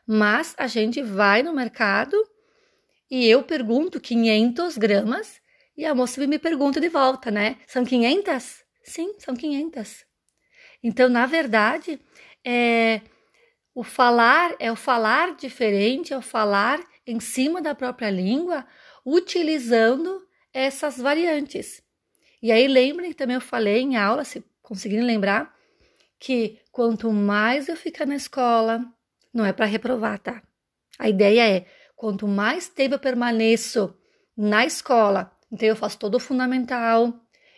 Mas 0.05 0.53
a 0.55 0.67
gente 0.67 1.01
vai 1.01 1.41
no 1.41 1.51
mercado 1.51 2.15
e 3.09 3.27
eu 3.27 3.41
pergunto 3.41 3.99
500 3.99 4.77
gramas 4.77 5.41
e 5.75 5.83
a 5.83 5.95
moça 5.95 6.25
me 6.27 6.37
pergunta 6.37 6.79
de 6.79 6.87
volta, 6.87 7.31
né? 7.31 7.57
São 7.65 7.83
500? 7.83 8.63
Sim, 8.83 9.15
são 9.17 9.35
500. 9.35 10.05
Então, 10.83 11.09
na 11.09 11.25
verdade, 11.25 11.99
é 12.45 13.01
o 13.77 13.83
falar 13.83 14.55
é 14.57 14.71
o 14.71 14.75
falar 14.75 15.35
diferente, 15.35 16.11
é 16.11 16.17
o 16.17 16.21
falar 16.21 16.83
em 17.05 17.19
cima 17.19 17.61
da 17.61 17.75
própria 17.75 18.09
língua, 18.09 18.65
utilizando 19.05 20.19
essas 20.51 20.97
variantes. 20.97 21.83
E 22.41 22.51
aí 22.51 22.67
lembrem 22.67 23.11
que 23.11 23.15
também 23.15 23.35
eu 23.35 23.41
falei 23.41 23.81
em 23.81 23.95
aula, 23.95 24.23
se 24.23 24.43
conseguirem 24.63 25.05
lembrar 25.05 25.55
que 26.19 26.59
quanto 26.71 27.11
mais 27.11 27.67
eu 27.67 27.77
ficar 27.77 28.07
na 28.07 28.15
escola, 28.15 28.83
não 29.31 29.45
é 29.45 29.53
para 29.53 29.67
reprovar, 29.67 30.17
tá? 30.17 30.41
A 30.97 31.07
ideia 31.07 31.47
é 31.47 31.67
quanto 31.95 32.27
mais 32.27 32.67
tempo 32.67 32.95
eu 32.95 32.99
permaneço 32.99 33.95
na 34.35 34.65
escola, 34.65 35.31
então 35.51 35.69
eu 35.69 35.75
faço 35.75 35.99
todo 35.99 36.15
o 36.15 36.19
fundamental, 36.19 37.13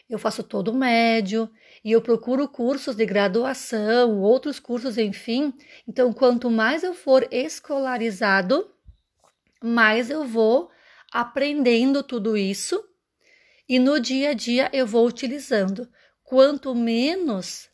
eu 0.09 0.17
faço 0.17 0.41
todo 0.41 0.69
o 0.69 0.75
médio 0.75 1.49
e 1.83 1.91
eu 1.91 2.01
procuro 2.01 2.47
cursos 2.47 2.95
de 2.95 3.05
graduação, 3.05 4.19
outros 4.19 4.59
cursos, 4.59 4.97
enfim. 4.97 5.53
Então, 5.87 6.11
quanto 6.11 6.49
mais 6.49 6.83
eu 6.83 6.93
for 6.93 7.27
escolarizado, 7.31 8.69
mais 9.63 10.09
eu 10.09 10.25
vou 10.25 10.71
aprendendo 11.11 12.01
tudo 12.01 12.35
isso 12.35 12.83
e 13.67 13.77
no 13.77 13.99
dia 13.99 14.31
a 14.31 14.33
dia 14.33 14.69
eu 14.73 14.87
vou 14.87 15.05
utilizando. 15.05 15.87
Quanto 16.23 16.73
menos, 16.73 17.69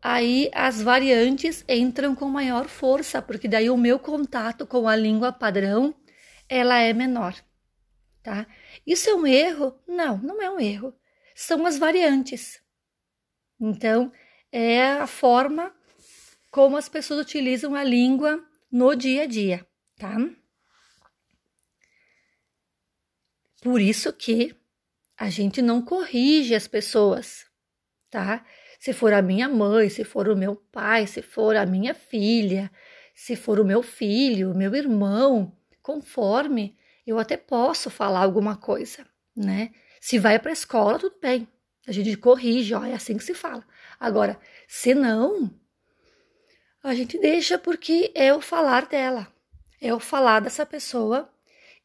aí 0.00 0.50
as 0.54 0.80
variantes 0.80 1.64
entram 1.68 2.14
com 2.14 2.26
maior 2.26 2.68
força, 2.68 3.20
porque 3.20 3.48
daí 3.48 3.68
o 3.68 3.76
meu 3.76 3.98
contato 3.98 4.66
com 4.66 4.86
a 4.86 4.94
língua 4.94 5.32
padrão, 5.32 5.94
ela 6.48 6.78
é 6.78 6.92
menor, 6.92 7.34
tá? 8.22 8.46
Isso 8.86 9.10
é 9.10 9.14
um 9.14 9.26
erro? 9.26 9.74
Não, 9.86 10.18
não 10.18 10.40
é 10.40 10.50
um 10.50 10.60
erro. 10.60 10.94
São 11.34 11.66
as 11.66 11.78
variantes. 11.78 12.60
Então, 13.60 14.12
é 14.50 14.92
a 14.92 15.06
forma 15.06 15.74
como 16.50 16.76
as 16.76 16.88
pessoas 16.88 17.20
utilizam 17.20 17.74
a 17.74 17.82
língua 17.82 18.44
no 18.70 18.94
dia 18.94 19.22
a 19.22 19.26
dia, 19.26 19.66
tá? 19.96 20.16
Por 23.62 23.80
isso 23.80 24.12
que 24.12 24.54
a 25.16 25.30
gente 25.30 25.62
não 25.62 25.80
corrige 25.80 26.54
as 26.54 26.66
pessoas 26.66 27.46
tá? 28.12 28.44
Se 28.78 28.92
for 28.92 29.12
a 29.14 29.22
minha 29.22 29.48
mãe, 29.48 29.88
se 29.88 30.04
for 30.04 30.28
o 30.28 30.36
meu 30.36 30.54
pai, 30.54 31.06
se 31.06 31.22
for 31.22 31.56
a 31.56 31.64
minha 31.64 31.94
filha, 31.94 32.70
se 33.14 33.34
for 33.34 33.58
o 33.58 33.64
meu 33.64 33.82
filho, 33.82 34.54
meu 34.54 34.74
irmão, 34.74 35.56
conforme 35.82 36.76
eu 37.06 37.18
até 37.18 37.36
posso 37.36 37.88
falar 37.88 38.20
alguma 38.20 38.56
coisa, 38.56 39.06
né? 39.34 39.70
Se 40.02 40.18
vai 40.18 40.36
para 40.36 40.50
a 40.50 40.52
escola, 40.52 40.98
tudo 40.98 41.14
bem. 41.22 41.46
A 41.86 41.92
gente 41.92 42.16
corrige, 42.16 42.74
ó, 42.74 42.84
é 42.84 42.92
assim 42.92 43.16
que 43.16 43.22
se 43.22 43.34
fala. 43.34 43.64
Agora, 44.00 44.36
se 44.66 44.96
não, 44.96 45.48
a 46.82 46.92
gente 46.92 47.16
deixa 47.20 47.56
porque 47.56 48.10
é 48.12 48.34
o 48.34 48.40
falar 48.40 48.86
dela, 48.86 49.28
é 49.80 49.94
o 49.94 50.00
falar 50.00 50.40
dessa 50.40 50.66
pessoa 50.66 51.32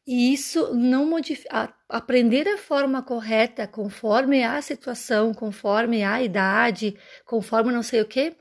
e 0.04 0.32
isso 0.34 0.74
não 0.74 1.06
modifica. 1.06 1.72
Aprender 1.88 2.48
a 2.48 2.58
forma 2.58 3.04
correta, 3.04 3.68
conforme 3.68 4.42
a 4.42 4.60
situação, 4.62 5.32
conforme 5.32 6.02
a 6.02 6.20
idade, 6.20 6.98
conforme 7.24 7.72
não 7.72 7.84
sei 7.84 8.00
o 8.00 8.06
que, 8.06 8.36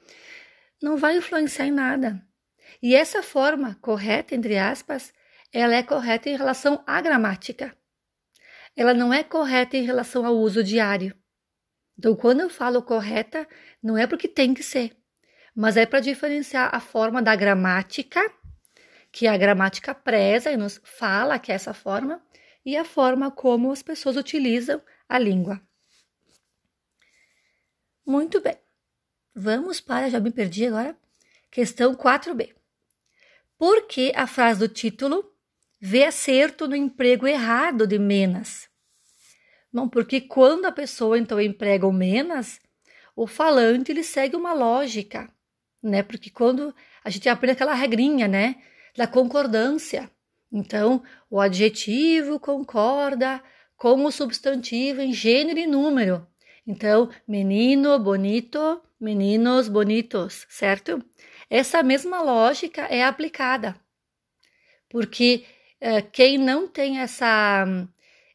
não 0.82 0.98
vai 0.98 1.18
influenciar 1.18 1.68
em 1.68 1.72
nada. 1.72 2.20
E 2.82 2.96
essa 2.96 3.22
forma 3.22 3.78
correta, 3.80 4.34
entre 4.34 4.58
aspas, 4.58 5.14
ela 5.54 5.76
é 5.76 5.84
correta 5.84 6.30
em 6.30 6.36
relação 6.36 6.84
à 6.88 7.00
gramática. 7.00 7.78
Ela 8.78 8.94
não 8.94 9.12
é 9.12 9.24
correta 9.24 9.76
em 9.76 9.84
relação 9.84 10.24
ao 10.24 10.38
uso 10.38 10.64
diário. 10.64 11.14
Então, 11.98 12.16
quando 12.16 12.42
eu 12.42 12.50
falo 12.50 12.84
correta, 12.84 13.48
não 13.82 13.98
é 13.98 14.06
porque 14.06 14.28
tem 14.28 14.54
que 14.54 14.62
ser, 14.62 14.96
mas 15.56 15.76
é 15.76 15.86
para 15.86 16.00
diferenciar 16.00 16.70
a 16.72 16.80
forma 16.80 17.20
da 17.20 17.36
gramática 17.36 18.22
que 19.12 19.26
a 19.26 19.36
gramática 19.36 19.96
preza 19.96 20.52
e 20.52 20.58
nos 20.58 20.80
fala 20.84 21.40
que 21.40 21.52
é 21.52 21.56
essa 21.56 21.74
forma, 21.74 22.22
e 22.64 22.78
a 22.78 22.86
forma 22.86 23.32
como 23.32 23.72
as 23.72 23.82
pessoas 23.82 24.16
utilizam 24.16 24.80
a 25.10 25.18
língua. 25.18 25.60
Muito 28.06 28.40
bem. 28.40 28.58
Vamos 29.34 29.82
para, 29.82 30.10
já 30.10 30.20
me 30.20 30.30
perdi 30.30 30.68
agora, 30.68 30.96
questão 31.50 31.96
4b. 31.96 32.54
Por 33.58 33.88
que 33.88 34.12
a 34.16 34.28
frase 34.28 34.60
do 34.60 34.68
título 34.68 35.34
vê 35.80 36.04
acerto 36.04 36.68
no 36.68 36.76
emprego 36.76 37.26
errado 37.26 37.88
de 37.88 37.98
menas? 37.98 38.67
Bom, 39.72 39.88
porque 39.88 40.22
quando 40.22 40.66
a 40.66 40.72
pessoa 40.72 41.18
então 41.18 41.40
emprega 41.40 41.86
o 41.86 41.94
menas, 41.94 42.60
o 43.16 43.28
falante 43.28 43.92
ele 43.92 44.04
segue 44.04 44.36
uma 44.36 44.54
lógica, 44.54 45.30
né? 45.84 46.04
Porque 46.04 46.30
quando 46.30 46.74
a 47.04 47.10
gente 47.10 47.28
aprende 47.30 47.54
aquela 47.54 47.74
regrinha, 47.74 48.28
né? 48.28 48.56
da 48.98 49.06
concordância. 49.06 50.10
Então, 50.52 51.04
o 51.30 51.40
adjetivo 51.40 52.40
concorda 52.40 53.42
com 53.78 54.04
o 54.04 54.12
substantivo 54.12 55.00
em 55.00 55.14
gênero 55.14 55.60
e 55.60 55.68
número. 55.68 56.28
Então, 56.66 57.10
menino 57.28 57.98
bonito, 58.00 58.82
meninos 59.00 59.70
bonitos, 59.70 60.48
certo? 60.50 61.02
Essa 61.50 61.84
mesma 61.84 62.22
lógica 62.22 62.82
é 62.90 63.04
aplicada. 63.04 63.80
Porque 64.90 65.46
é, 65.80 66.02
quem 66.02 66.38
não 66.38 66.68
tem 66.68 67.00
essa, 67.00 67.66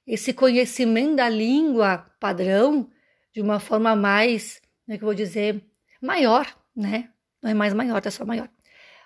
esse 0.06 0.32
conhecimento 0.32 1.16
da 1.16 1.28
língua 1.28 1.98
padrão 2.18 2.90
de 3.32 3.40
uma 3.40 3.60
forma 3.60 3.96
mais, 3.96 4.60
como 4.84 4.94
é 4.94 4.98
que 4.98 5.04
eu 5.04 5.06
vou 5.06 5.14
dizer, 5.14 5.62
maior, 6.00 6.46
né? 6.74 7.10
Não 7.42 7.50
é 7.50 7.54
mais 7.54 7.72
maior, 7.74 8.00
é 8.04 8.10
só 8.10 8.24
maior 8.24 8.48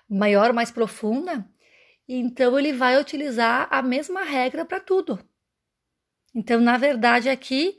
maior, 0.09 0.53
mais 0.53 0.71
profunda, 0.71 1.45
então 2.07 2.57
ele 2.57 2.71
vai 2.71 2.99
utilizar 2.99 3.67
a 3.69 3.81
mesma 3.81 4.23
regra 4.23 4.63
para 4.63 4.79
tudo. 4.79 5.19
Então, 6.33 6.61
na 6.61 6.77
verdade, 6.77 7.29
aqui, 7.29 7.77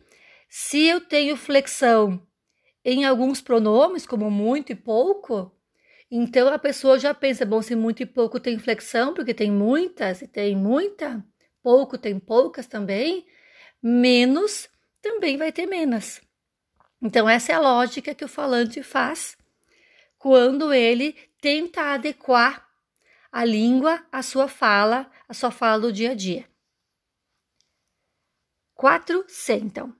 se 0.48 0.86
eu 0.86 1.00
tenho 1.00 1.36
flexão 1.36 2.26
em 2.84 3.04
alguns 3.04 3.40
pronomes, 3.40 4.06
como 4.06 4.30
muito 4.30 4.72
e 4.72 4.74
pouco, 4.74 5.52
então 6.10 6.48
a 6.48 6.58
pessoa 6.58 6.98
já 6.98 7.14
pensa, 7.14 7.46
bom, 7.46 7.62
se 7.62 7.74
muito 7.74 8.02
e 8.02 8.06
pouco 8.06 8.40
tem 8.40 8.58
flexão, 8.58 9.14
porque 9.14 9.32
tem 9.32 9.50
muitas, 9.50 10.18
se 10.18 10.28
tem 10.28 10.56
muita, 10.56 11.24
pouco 11.68 11.98
tem 11.98 12.18
poucas 12.18 12.66
também, 12.66 13.26
menos 13.82 14.70
também 15.02 15.36
vai 15.36 15.52
ter 15.52 15.66
menos. 15.66 16.18
Então, 17.02 17.28
essa 17.28 17.52
é 17.52 17.54
a 17.56 17.60
lógica 17.60 18.14
que 18.14 18.24
o 18.24 18.28
falante 18.28 18.82
faz 18.82 19.36
quando 20.16 20.72
ele 20.72 21.12
tenta 21.42 21.92
adequar 21.92 22.66
a 23.30 23.44
língua 23.44 24.02
à 24.10 24.22
sua 24.22 24.48
fala, 24.48 25.12
à 25.28 25.34
sua 25.34 25.50
fala 25.50 25.78
do 25.82 25.92
dia 25.92 26.12
a 26.12 26.14
dia. 26.14 26.48
4. 28.72 29.26
Sentam. 29.28 29.94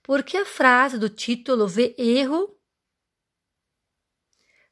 Por 0.00 0.22
que 0.22 0.36
a 0.36 0.46
frase 0.46 0.98
do 0.98 1.10
título 1.10 1.66
vê 1.66 1.96
erro 1.98 2.56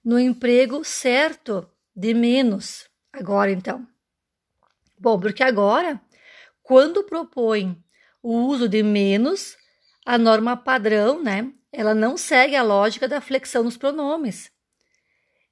no 0.04 0.16
emprego 0.16 0.84
certo 0.84 1.68
de 1.92 2.14
menos? 2.14 2.88
Agora, 3.12 3.50
então. 3.50 3.84
Bom, 4.96 5.20
porque 5.20 5.42
agora, 5.42 6.00
quando 6.66 7.04
propõe 7.04 7.80
o 8.20 8.32
uso 8.48 8.68
de 8.68 8.82
menos, 8.82 9.56
a 10.04 10.18
norma 10.18 10.56
padrão, 10.56 11.22
né? 11.22 11.52
Ela 11.70 11.94
não 11.94 12.16
segue 12.16 12.56
a 12.56 12.62
lógica 12.62 13.06
da 13.06 13.20
flexão 13.20 13.62
nos 13.62 13.76
pronomes. 13.76 14.50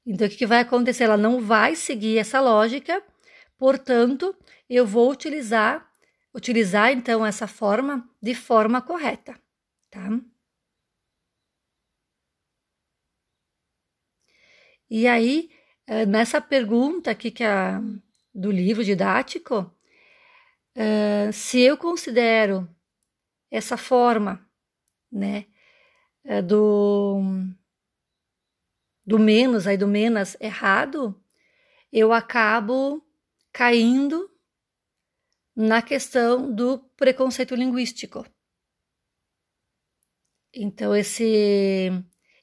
Então, 0.04 0.26
o 0.26 0.30
que, 0.30 0.44
vai 0.44 0.58
acontecer? 0.58 1.04
Ela 1.04 1.16
não 1.16 1.40
vai 1.40 1.76
seguir 1.76 2.18
essa 2.18 2.40
lógica, 2.40 3.00
portanto, 3.56 4.34
eu 4.68 4.84
vou 4.84 5.08
utilizar, 5.08 5.88
utilizar 6.34 6.90
então 6.90 7.24
essa 7.24 7.46
forma 7.46 8.10
de 8.20 8.34
forma 8.34 8.82
correta, 8.82 9.38
tá? 9.90 10.20
E 14.90 15.06
aí, 15.06 15.48
eh, 15.86 16.06
nessa 16.06 16.40
pergunta 16.40 17.12
aqui 17.12 17.30
que 17.30 17.44
a, 17.44 17.80
do 18.34 18.50
livro 18.50 18.82
didático, 18.82 19.72
uh, 20.76 21.32
se 21.32 21.60
eu 21.60 21.76
considero 21.76 22.68
essa 23.50 23.76
forma, 23.76 24.46
né, 25.10 25.46
uh, 26.24 26.42
do 26.42 27.20
do 29.06 29.18
menos, 29.18 29.66
aí 29.66 29.76
do 29.76 29.86
menos 29.86 30.34
errado, 30.40 31.14
eu 31.92 32.12
acabo 32.12 33.04
caindo 33.52 34.30
na 35.54 35.82
questão 35.82 36.52
do 36.52 36.78
preconceito 36.96 37.54
linguístico. 37.54 38.26
Então 40.52 40.94
esse 40.96 41.90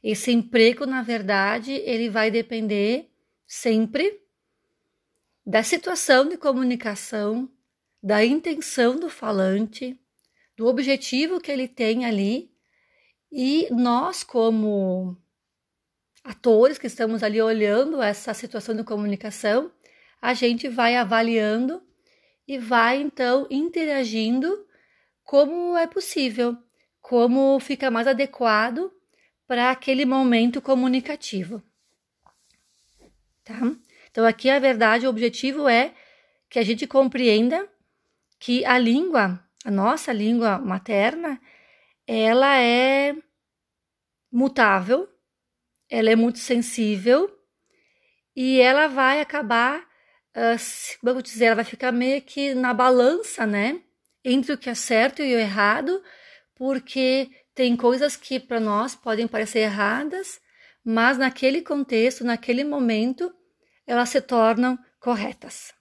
esse 0.04 0.32
emprego, 0.32 0.86
na 0.86 1.04
verdade, 1.04 1.72
ele 1.74 2.10
vai 2.10 2.32
depender 2.32 3.12
sempre 3.46 4.20
da 5.46 5.62
situação 5.62 6.28
de 6.28 6.38
comunicação, 6.38 7.48
da 8.02 8.24
intenção 8.26 8.96
do 9.00 9.10
falante, 9.10 10.00
do 10.58 10.66
objetivo 10.66 11.40
que 11.40 11.52
ele 11.52 11.68
tem 11.68 12.06
ali, 12.06 12.52
e 13.32 13.68
nós 13.72 14.24
como 14.24 15.18
atores 16.24 16.78
que 16.78 16.88
estamos 16.88 17.24
ali 17.24 17.42
olhando 17.42 18.02
essa 18.02 18.34
situação 18.34 18.76
de 18.76 18.84
comunicação, 18.84 19.72
a 20.22 20.34
gente 20.34 20.68
vai 20.68 20.96
avaliando 20.96 21.82
e 22.48 22.58
vai 22.58 23.02
então 23.02 23.48
interagindo 23.50 24.68
como 25.24 25.78
é 25.78 25.88
possível, 25.88 26.58
como 27.00 27.60
fica 27.60 27.90
mais 27.90 28.08
adequado 28.08 28.92
para 29.48 29.72
aquele 29.72 30.06
momento 30.06 30.62
comunicativo. 30.62 31.62
Tá? 33.44 33.56
Então 34.10 34.26
aqui 34.26 34.50
a 34.50 34.60
verdade, 34.60 35.08
o 35.08 35.10
objetivo 35.10 35.68
é 35.68 35.94
que 36.50 36.60
a 36.60 36.64
gente 36.64 36.86
compreenda 36.86 37.68
que 38.42 38.66
a 38.66 38.76
língua, 38.80 39.40
a 39.64 39.70
nossa 39.70 40.12
língua 40.12 40.58
materna, 40.58 41.40
ela 42.08 42.58
é 42.58 43.16
mutável, 44.32 45.08
ela 45.88 46.10
é 46.10 46.16
muito 46.16 46.40
sensível 46.40 47.30
e 48.36 48.60
ela 48.60 48.88
vai 48.88 49.22
acabar, 49.22 49.80
uh, 50.36 50.58
como 51.00 51.12
eu 51.12 51.14
vou 51.14 51.22
dizer, 51.22 51.46
ela 51.46 51.58
vai 51.58 51.66
ficar 51.66 51.92
meio 51.92 52.20
que 52.24 52.56
na 52.56 52.74
balança, 52.74 53.46
né? 53.46 53.80
Entre 54.26 54.52
o 54.54 54.58
que 54.58 54.72
é 54.72 54.76
certo 54.76 55.22
e 55.22 55.36
o 55.36 55.40
errado, 55.40 56.04
porque 56.56 57.30
tem 57.54 57.78
coisas 57.78 58.16
que 58.16 58.40
para 58.40 58.60
nós 58.60 58.96
podem 58.96 59.28
parecer 59.28 59.60
erradas, 59.60 60.42
mas 60.84 61.16
naquele 61.16 61.62
contexto, 61.62 62.24
naquele 62.24 62.64
momento, 62.64 63.32
elas 63.86 64.10
se 64.10 64.20
tornam 64.20 64.80
corretas. 65.00 65.80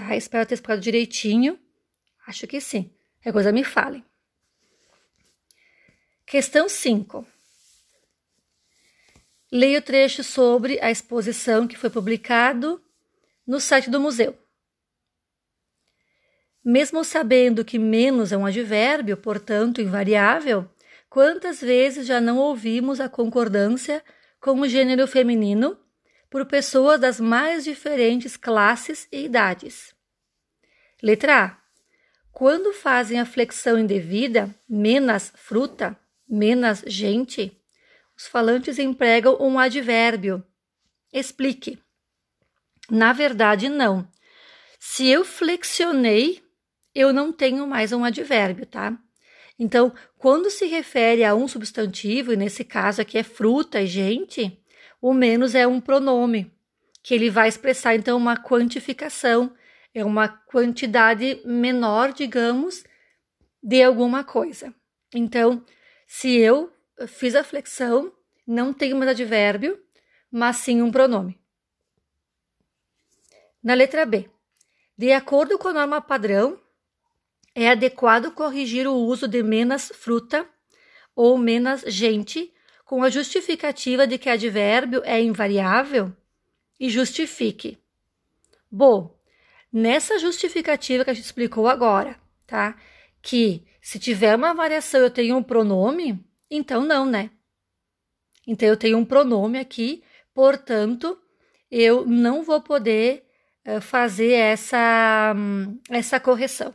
Tá? 0.00 0.16
Espero 0.16 0.46
ter 0.46 0.54
explicado 0.54 0.80
direitinho. 0.80 1.58
Acho 2.26 2.46
que 2.46 2.58
sim. 2.58 2.90
É 3.22 3.30
coisa 3.30 3.52
me 3.52 3.62
falem. 3.62 4.02
Questão 6.24 6.68
5. 6.68 7.26
Leia 9.52 9.78
o 9.78 9.82
trecho 9.82 10.24
sobre 10.24 10.80
a 10.80 10.90
exposição 10.90 11.66
que 11.66 11.76
foi 11.76 11.90
publicado 11.90 12.82
no 13.46 13.60
site 13.60 13.90
do 13.90 14.00
museu. 14.00 14.38
Mesmo 16.64 17.04
sabendo 17.04 17.64
que 17.64 17.78
menos 17.78 18.32
é 18.32 18.36
um 18.36 18.46
advérbio, 18.46 19.16
portanto 19.16 19.82
invariável, 19.82 20.70
quantas 21.10 21.60
vezes 21.60 22.06
já 22.06 22.20
não 22.20 22.38
ouvimos 22.38 23.00
a 23.00 23.08
concordância 23.08 24.02
com 24.40 24.60
o 24.60 24.68
gênero 24.68 25.06
feminino 25.06 25.78
por 26.30 26.46
pessoas 26.46 27.00
das 27.00 27.18
mais 27.20 27.64
diferentes 27.64 28.36
classes 28.36 29.08
e 29.10 29.24
idades? 29.24 29.94
Letra 31.02 31.44
A. 31.44 31.60
Quando 32.30 32.72
fazem 32.72 33.18
a 33.18 33.26
flexão 33.26 33.76
indevida, 33.76 34.54
menos 34.68 35.32
fruta, 35.34 35.98
menos 36.28 36.84
gente, 36.86 37.60
os 38.16 38.26
falantes 38.26 38.78
empregam 38.78 39.36
um 39.40 39.58
advérbio. 39.58 40.44
Explique. 41.12 41.78
Na 42.88 43.12
verdade, 43.12 43.68
não. 43.68 44.08
Se 44.78 45.08
eu 45.08 45.24
flexionei, 45.24 46.42
eu 46.94 47.12
não 47.12 47.32
tenho 47.32 47.66
mais 47.66 47.92
um 47.92 48.04
advérbio, 48.04 48.66
tá? 48.66 48.96
Então, 49.58 49.92
quando 50.16 50.50
se 50.50 50.66
refere 50.66 51.24
a 51.24 51.34
um 51.34 51.46
substantivo, 51.46 52.32
e 52.32 52.36
nesse 52.36 52.64
caso 52.64 53.02
aqui 53.02 53.18
é 53.18 53.22
fruta 53.22 53.80
e 53.82 53.86
gente, 53.86 54.59
o 55.00 55.12
menos 55.12 55.54
é 55.54 55.66
um 55.66 55.80
pronome, 55.80 56.52
que 57.02 57.14
ele 57.14 57.30
vai 57.30 57.48
expressar 57.48 57.94
então 57.94 58.16
uma 58.16 58.36
quantificação, 58.36 59.54
é 59.94 60.04
uma 60.04 60.28
quantidade 60.28 61.40
menor, 61.44 62.12
digamos, 62.12 62.84
de 63.62 63.82
alguma 63.82 64.22
coisa. 64.22 64.74
Então, 65.14 65.64
se 66.06 66.36
eu 66.36 66.72
fiz 67.08 67.34
a 67.34 67.42
flexão, 67.42 68.12
não 68.46 68.72
tenho 68.72 68.96
mais 68.96 69.10
advérbio, 69.10 69.80
mas 70.30 70.56
sim 70.56 70.82
um 70.82 70.90
pronome. 70.90 71.40
Na 73.62 73.74
letra 73.74 74.06
B, 74.06 74.30
de 74.96 75.12
acordo 75.12 75.58
com 75.58 75.68
a 75.68 75.72
norma 75.72 76.00
padrão, 76.00 76.60
é 77.54 77.70
adequado 77.70 78.32
corrigir 78.32 78.86
o 78.86 78.94
uso 78.94 79.26
de 79.26 79.42
menos 79.42 79.92
fruta 79.94 80.48
ou 81.14 81.36
menos 81.36 81.82
gente 81.82 82.52
com 82.90 83.04
a 83.04 83.08
justificativa 83.08 84.04
de 84.04 84.18
que 84.18 84.28
advérbio 84.28 85.00
é 85.04 85.22
invariável 85.22 86.12
e 86.80 86.90
justifique. 86.90 87.78
Bom, 88.68 89.16
nessa 89.72 90.18
justificativa 90.18 91.04
que 91.04 91.10
a 91.10 91.14
gente 91.14 91.26
explicou 91.26 91.68
agora, 91.68 92.18
tá? 92.48 92.76
Que 93.22 93.64
se 93.80 94.00
tiver 94.00 94.34
uma 94.34 94.52
variação 94.52 95.02
eu 95.02 95.08
tenho 95.08 95.36
um 95.36 95.42
pronome, 95.42 96.18
então 96.50 96.84
não, 96.84 97.06
né? 97.06 97.30
Então 98.44 98.68
eu 98.68 98.76
tenho 98.76 98.98
um 98.98 99.04
pronome 99.04 99.60
aqui, 99.60 100.02
portanto, 100.34 101.16
eu 101.70 102.04
não 102.04 102.42
vou 102.42 102.60
poder 102.60 103.24
uh, 103.68 103.80
fazer 103.80 104.32
essa, 104.32 105.32
essa 105.88 106.18
correção 106.18 106.74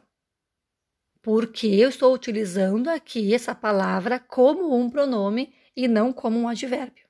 porque 1.25 1.65
eu 1.65 1.89
estou 1.89 2.13
utilizando 2.13 2.87
aqui 2.87 3.33
essa 3.33 3.55
palavra 3.55 4.19
como 4.19 4.79
um 4.79 4.87
pronome 4.87 5.51
e 5.75 5.87
não 5.87 6.13
como 6.13 6.39
um 6.39 6.47
advérbio. 6.47 7.05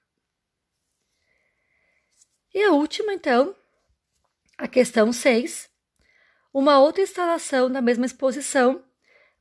E 2.54 2.64
a 2.64 2.72
última, 2.72 3.14
então, 3.14 3.56
a 4.58 4.68
questão 4.68 5.12
6. 5.12 5.70
Uma 6.54 6.80
outra 6.80 7.04
instalação 7.04 7.70
da 7.70 7.82
mesma 7.82 8.06
exposição, 8.06 8.84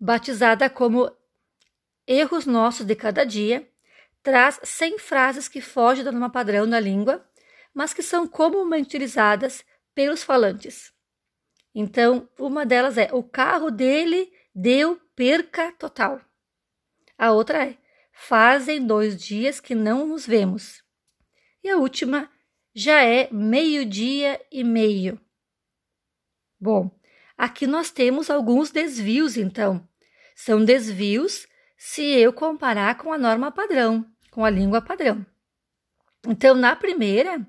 batizada 0.00 0.68
como 0.68 1.10
Erros 2.06 2.44
Nossos 2.44 2.84
de 2.84 2.96
Cada 2.96 3.24
Dia, 3.24 3.68
traz 4.22 4.58
100 4.64 4.98
frases 4.98 5.48
que 5.48 5.60
fogem 5.60 6.02
da 6.04 6.10
norma 6.10 6.30
padrão 6.30 6.68
da 6.68 6.80
língua, 6.80 7.24
mas 7.72 7.94
que 7.94 8.02
são 8.02 8.26
comumente 8.26 8.88
utilizadas 8.88 9.64
pelos 9.94 10.24
falantes. 10.24 10.92
Então, 11.74 12.28
uma 12.38 12.66
delas 12.66 12.98
é: 12.98 13.10
o 13.12 13.22
carro 13.22 13.70
dele 13.70 14.32
deu 14.54 15.00
perca 15.14 15.72
total. 15.72 16.20
A 17.16 17.32
outra 17.32 17.66
é: 17.66 17.78
fazem 18.14 18.86
dois 18.86 19.22
dias 19.22 19.60
que 19.60 19.74
não 19.74 20.06
nos 20.06 20.26
vemos. 20.26 20.82
E 21.62 21.68
a 21.68 21.76
última 21.76 22.30
já 22.74 23.02
é 23.02 23.28
meio-dia 23.30 24.40
e 24.50 24.62
meio. 24.64 25.20
Bom, 26.58 26.90
aqui 27.36 27.66
nós 27.66 27.90
temos 27.90 28.30
alguns 28.30 28.70
desvios, 28.70 29.36
então. 29.36 29.86
São 30.34 30.64
desvios 30.64 31.46
se 31.76 32.02
eu 32.02 32.32
comparar 32.32 32.96
com 32.96 33.12
a 33.12 33.18
norma 33.18 33.50
padrão, 33.50 34.06
com 34.30 34.44
a 34.44 34.50
língua 34.50 34.80
padrão. 34.80 35.24
Então, 36.26 36.54
na 36.54 36.74
primeira, 36.74 37.46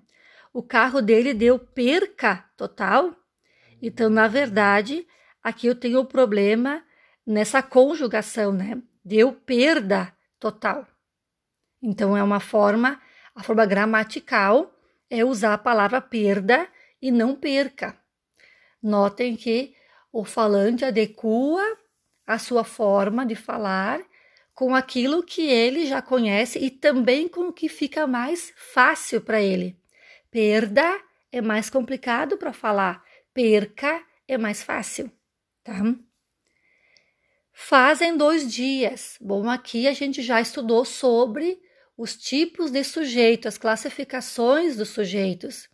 o 0.53 0.61
carro 0.61 1.01
dele 1.01 1.33
deu 1.33 1.57
perca 1.57 2.49
total. 2.57 3.15
Então, 3.81 4.09
na 4.09 4.27
verdade, 4.27 5.07
aqui 5.41 5.67
eu 5.67 5.75
tenho 5.75 5.99
o 5.99 6.05
problema 6.05 6.83
nessa 7.25 7.61
conjugação, 7.63 8.51
né? 8.51 8.81
Deu 9.03 9.31
perda 9.31 10.14
total. 10.51 10.87
Então 11.81 12.15
é 12.15 12.21
uma 12.21 12.39
forma, 12.39 13.01
a 13.33 13.41
forma 13.41 13.65
gramatical 13.65 14.71
é 15.09 15.25
usar 15.25 15.55
a 15.55 15.57
palavra 15.57 15.99
perda 15.99 16.67
e 17.01 17.09
não 17.09 17.35
perca. 17.35 17.97
Notem 18.81 19.35
que 19.35 19.75
o 20.11 20.23
falante 20.23 20.85
adequa 20.85 21.77
a 22.27 22.37
sua 22.37 22.63
forma 22.63 23.25
de 23.25 23.35
falar 23.35 24.01
com 24.53 24.75
aquilo 24.75 25.23
que 25.23 25.47
ele 25.47 25.87
já 25.87 25.99
conhece 26.01 26.59
e 26.59 26.69
também 26.69 27.27
com 27.27 27.47
o 27.47 27.53
que 27.53 27.67
fica 27.67 28.05
mais 28.05 28.53
fácil 28.55 29.21
para 29.21 29.41
ele. 29.41 29.75
Perda 30.29 31.01
é 31.31 31.41
mais 31.41 31.71
complicado 31.71 32.37
para 32.37 32.53
falar, 32.53 33.03
perca 33.33 33.99
é 34.27 34.37
mais 34.37 34.61
fácil, 34.61 35.11
tá? 35.63 35.73
Fazem 37.57 38.17
dois 38.17 38.53
dias. 38.53 39.17
Bom, 39.21 39.49
aqui 39.49 39.87
a 39.87 39.93
gente 39.93 40.21
já 40.21 40.41
estudou 40.41 40.83
sobre 40.83 41.57
os 41.97 42.17
tipos 42.17 42.69
de 42.69 42.83
sujeito, 42.83 43.47
as 43.47 43.57
classificações 43.57 44.75
dos 44.75 44.89
sujeitos. 44.89 45.69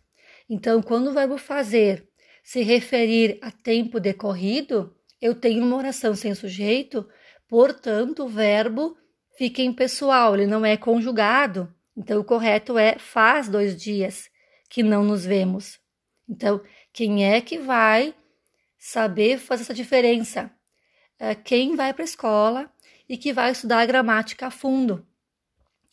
Então, 0.48 0.80
quando 0.80 1.08
o 1.08 1.12
verbo 1.12 1.36
fazer 1.36 2.08
se 2.44 2.62
referir 2.62 3.36
a 3.42 3.50
tempo 3.50 3.98
decorrido, 3.98 4.94
eu 5.20 5.34
tenho 5.34 5.64
uma 5.64 5.76
oração 5.76 6.14
sem 6.14 6.32
sujeito, 6.36 7.06
portanto, 7.48 8.24
o 8.24 8.28
verbo 8.28 8.96
fica 9.36 9.60
impessoal, 9.60 10.36
ele 10.36 10.46
não 10.46 10.64
é 10.64 10.76
conjugado. 10.76 11.74
Então, 11.96 12.20
o 12.20 12.24
correto 12.24 12.78
é 12.78 12.96
faz 12.96 13.48
dois 13.48 13.76
dias 13.76 14.30
que 14.70 14.84
não 14.84 15.02
nos 15.02 15.24
vemos. 15.24 15.80
Então, 16.28 16.62
quem 16.92 17.26
é 17.28 17.40
que 17.40 17.58
vai 17.58 18.14
saber 18.78 19.38
fazer 19.38 19.62
essa 19.62 19.74
diferença? 19.74 20.50
É, 21.22 21.36
quem 21.36 21.76
vai 21.76 21.94
para 21.94 22.02
a 22.02 22.04
escola 22.04 22.68
e 23.08 23.16
que 23.16 23.32
vai 23.32 23.52
estudar 23.52 23.78
a 23.78 23.86
gramática 23.86 24.48
a 24.48 24.50
fundo. 24.50 25.06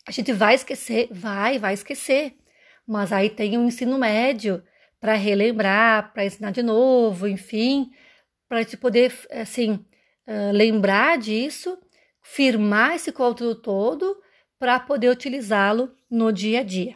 A 0.07 0.09
gente 0.09 0.33
vai 0.33 0.55
esquecer, 0.55 1.07
vai, 1.11 1.59
vai 1.59 1.75
esquecer, 1.75 2.35
mas 2.87 3.13
aí 3.13 3.29
tem 3.29 3.55
o 3.55 3.61
um 3.61 3.67
ensino 3.67 3.99
médio 3.99 4.63
para 4.99 5.13
relembrar, 5.13 6.11
para 6.13 6.25
ensinar 6.25 6.49
de 6.49 6.63
novo, 6.63 7.27
enfim, 7.27 7.91
para 8.47 8.63
gente 8.63 8.75
poder, 8.75 9.13
assim, 9.29 9.85
uh, 10.27 10.51
lembrar 10.51 11.19
disso, 11.19 11.77
firmar 12.23 12.95
esse 12.95 13.11
conteúdo 13.11 13.61
todo 13.61 14.19
para 14.57 14.79
poder 14.79 15.11
utilizá-lo 15.11 15.95
no 16.09 16.31
dia 16.31 16.61
a 16.61 16.63
dia. 16.63 16.95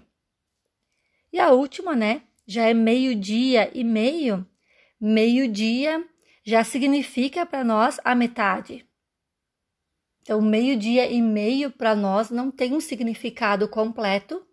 E 1.31 1.39
a 1.39 1.51
última, 1.51 1.95
né, 1.95 2.23
já 2.47 2.67
é 2.67 2.73
meio-dia 2.73 3.69
e 3.75 3.83
meio. 3.83 4.43
Meio-dia 4.99 6.03
já 6.43 6.63
significa 6.63 7.45
para 7.45 7.63
nós 7.63 7.99
a 8.03 8.13
metade. 8.13 8.85
Então, 10.21 10.41
meio-dia 10.41 11.09
e 11.09 11.21
meio 11.21 11.71
para 11.71 11.95
nós 11.95 12.29
não 12.29 12.51
tem 12.51 12.73
um 12.73 12.79
significado 12.79 13.67
completo, 13.67 14.45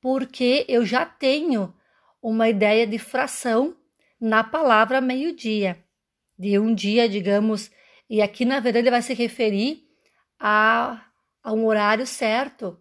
porque 0.00 0.64
eu 0.68 0.84
já 0.84 1.06
tenho 1.06 1.74
uma 2.20 2.48
ideia 2.48 2.86
de 2.86 2.98
fração 2.98 3.76
na 4.20 4.44
palavra 4.44 5.00
meio-dia, 5.00 5.82
de 6.38 6.58
um 6.58 6.74
dia, 6.74 7.08
digamos, 7.08 7.70
e 8.08 8.20
aqui 8.20 8.44
na 8.44 8.60
verdade 8.60 8.84
ele 8.84 8.90
vai 8.90 9.02
se 9.02 9.14
referir 9.14 9.84
a, 10.38 11.04
a 11.42 11.52
um 11.52 11.66
horário 11.66 12.06
certo, 12.06 12.80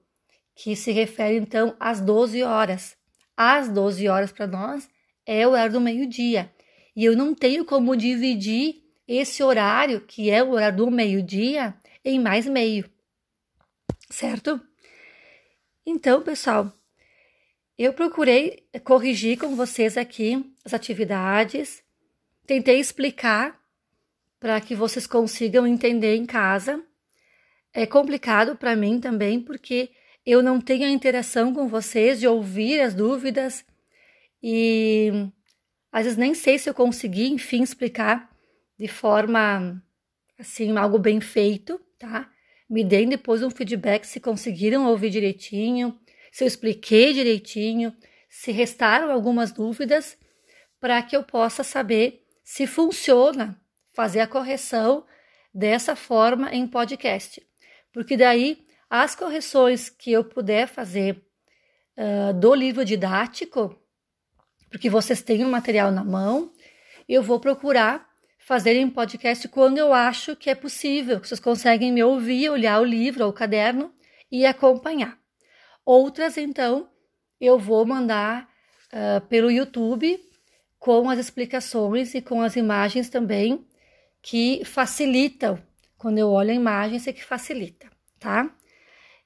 que 0.56 0.76
se 0.76 0.92
refere 0.92 1.38
então 1.38 1.76
às 1.80 2.02
12 2.02 2.44
horas. 2.44 2.96
Às 3.36 3.70
12 3.70 4.08
horas 4.08 4.32
para 4.32 4.46
nós 4.46 4.88
é 5.26 5.48
o 5.48 5.52
horário 5.52 5.74
do 5.74 5.82
meio-dia 5.82 6.52
e 6.96 7.06
eu 7.06 7.16
não 7.16 7.34
tenho 7.34 7.66
como 7.66 7.96
dividir 7.96 8.84
esse 9.08 9.44
horário, 9.44 10.02
que 10.02 10.30
é 10.30 10.44
o 10.44 10.52
horário 10.52 10.78
do 10.78 10.92
meio-dia, 10.92 11.76
em 12.04 12.20
mais 12.20 12.48
meio. 12.48 12.90
Certo? 14.10 14.60
Então, 15.86 16.22
pessoal, 16.22 16.72
eu 17.78 17.94
procurei 17.94 18.64
corrigir 18.84 19.38
com 19.38 19.56
vocês 19.56 19.98
aqui 19.98 20.54
as 20.64 20.74
atividades, 20.74 21.84
tentei 22.46 22.80
explicar 22.80 23.60
para 24.40 24.60
que 24.60 24.76
vocês 24.76 25.08
consigam 25.08 25.66
entender 25.66 26.16
em 26.16 26.26
casa. 26.26 26.84
É 27.74 27.86
complicado 27.86 28.56
para 28.56 28.76
mim 28.76 29.00
também, 29.00 29.40
porque 29.40 29.92
eu 30.26 30.44
não 30.44 30.60
tenho 30.60 30.86
a 30.86 30.90
interação 30.90 31.54
com 31.54 31.68
vocês 31.68 32.20
de 32.20 32.28
ouvir 32.28 32.82
as 32.82 32.94
dúvidas 32.94 33.66
e 34.44 35.30
às 35.92 36.04
vezes 36.06 36.18
nem 36.18 36.34
sei 36.34 36.58
se 36.58 36.70
eu 36.70 36.74
consegui, 36.74 37.28
enfim, 37.28 37.62
explicar 37.62 38.30
de 38.78 38.88
forma 38.88 39.84
assim, 40.40 40.76
algo 40.78 40.98
bem 40.98 41.20
feito, 41.22 41.80
tá? 42.00 42.30
Me 42.70 42.84
deem 42.84 43.10
depois 43.10 43.44
um 43.44 43.50
feedback 43.50 44.06
se 44.06 44.20
conseguiram 44.20 44.88
ouvir 44.88 45.10
direitinho, 45.10 46.00
se 46.32 46.44
eu 46.44 46.48
expliquei 46.48 47.14
direitinho, 47.14 47.94
se 48.30 48.52
restaram 48.52 49.12
algumas 49.12 49.52
dúvidas, 49.52 50.18
para 50.80 51.02
que 51.04 51.16
eu 51.16 51.24
possa 51.24 51.64
saber 51.64 52.26
se 52.44 52.66
funciona 52.66 53.60
fazer 53.94 54.22
a 54.22 54.28
correção 54.28 55.06
dessa 55.54 55.96
forma 55.96 56.50
em 56.52 56.66
podcast. 56.66 57.46
Porque 57.92 58.16
daí 58.16 58.66
as 58.90 59.16
correções 59.16 59.90
que 59.90 60.12
eu 60.12 60.24
puder 60.24 60.68
fazer 60.68 61.24
uh, 61.98 62.34
do 62.34 62.56
livro 62.56 62.84
didático, 62.84 63.81
porque 64.72 64.90
vocês 64.90 65.22
têm 65.22 65.46
o 65.46 65.50
material 65.50 65.92
na 65.92 66.04
mão, 66.04 66.52
eu 67.08 67.22
vou 67.22 67.40
procurar 67.40 68.10
fazer 68.40 68.76
em 68.76 68.90
podcast 68.90 69.48
quando 69.50 69.78
eu 69.78 69.94
acho 69.94 70.36
que 70.36 70.50
é 70.50 70.56
possível, 70.56 71.20
que 71.20 71.28
vocês 71.28 71.40
conseguem 71.40 71.92
me 71.92 72.04
ouvir, 72.04 72.50
olhar 72.50 72.82
o 72.82 72.86
livro 72.86 73.26
ou 73.26 73.30
o 73.30 73.34
caderno 73.34 73.94
e 74.32 74.46
acompanhar. 74.46 75.20
Outras, 75.86 76.38
então, 76.38 76.90
eu 77.40 77.60
vou 77.60 77.86
mandar 77.86 78.50
uh, 78.92 79.22
pelo 79.28 79.52
YouTube 79.52 80.20
com 80.80 81.10
as 81.10 81.20
explicações 81.20 82.16
e 82.16 82.22
com 82.22 82.42
as 82.42 82.56
imagens 82.56 83.10
também 83.10 83.66
que 84.22 84.64
facilitam. 84.66 85.62
Quando 85.98 86.18
eu 86.18 86.30
olho 86.30 86.52
a 86.52 86.56
imagem, 86.56 86.98
isso 86.98 87.10
é 87.10 87.14
que 87.14 87.24
facilita, 87.24 87.88
tá? 88.20 88.50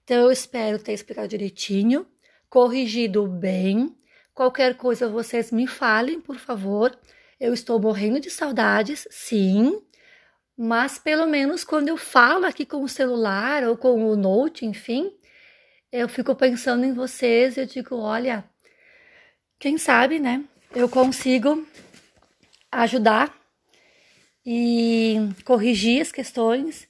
Então 0.04 0.18
eu 0.18 0.32
espero 0.32 0.78
ter 0.78 0.94
explicado 0.94 1.28
direitinho, 1.28 2.06
corrigido 2.50 3.28
bem. 3.28 3.96
Qualquer 4.36 4.76
coisa 4.76 5.08
vocês 5.08 5.50
me 5.50 5.66
falem, 5.66 6.20
por 6.20 6.38
favor. 6.38 6.94
Eu 7.40 7.54
estou 7.54 7.80
morrendo 7.80 8.20
de 8.20 8.30
saudades, 8.30 9.08
sim, 9.10 9.82
mas 10.58 11.00
pelo 11.00 11.26
menos 11.26 11.64
quando 11.64 11.88
eu 11.88 11.96
falo 11.96 12.46
aqui 12.46 12.66
com 12.66 12.84
o 12.84 12.90
celular 12.90 13.64
ou 13.64 13.78
com 13.78 14.06
o 14.06 14.16
note, 14.18 14.66
enfim, 14.66 15.10
eu 15.90 16.10
fico 16.10 16.36
pensando 16.36 16.84
em 16.84 16.94
vocês 16.94 17.56
e 17.56 17.62
eu 17.62 17.66
digo, 17.66 17.96
olha, 17.96 18.44
quem 19.58 19.78
sabe, 19.78 20.20
né? 20.20 20.44
Eu 20.76 20.90
consigo 20.90 21.66
ajudar 22.70 23.34
e 24.46 25.30
corrigir 25.46 26.02
as 26.02 26.12
questões 26.12 26.90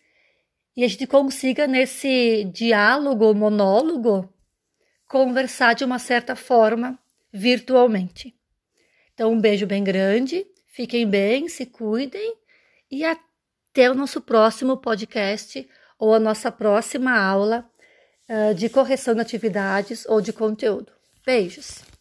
e 0.75 0.83
a 0.83 0.87
gente 0.87 1.05
consiga 1.05 1.67
nesse 1.67 2.43
diálogo, 2.45 3.35
monólogo, 3.35 4.27
conversar 5.07 5.73
de 5.75 5.83
uma 5.83 5.99
certa 5.99 6.35
forma 6.35 6.99
virtualmente. 7.35 8.33
Então, 9.13 9.33
um 9.33 9.39
beijo 9.39 9.67
bem 9.67 9.83
grande, 9.83 10.45
fiquem 10.67 11.07
bem, 11.07 11.49
se 11.49 11.65
cuidem 11.65 12.35
e 12.89 13.03
até 13.03 13.91
o 13.91 13.93
nosso 13.93 14.21
próximo 14.21 14.77
podcast 14.77 15.67
ou 15.99 16.13
a 16.13 16.19
nossa 16.19 16.51
próxima 16.51 17.17
aula 17.17 17.69
uh, 18.29 18.55
de 18.55 18.69
correção 18.69 19.13
de 19.13 19.21
atividades 19.21 20.05
ou 20.05 20.21
de 20.21 20.31
conteúdo. 20.31 20.91
Beijos! 21.25 21.94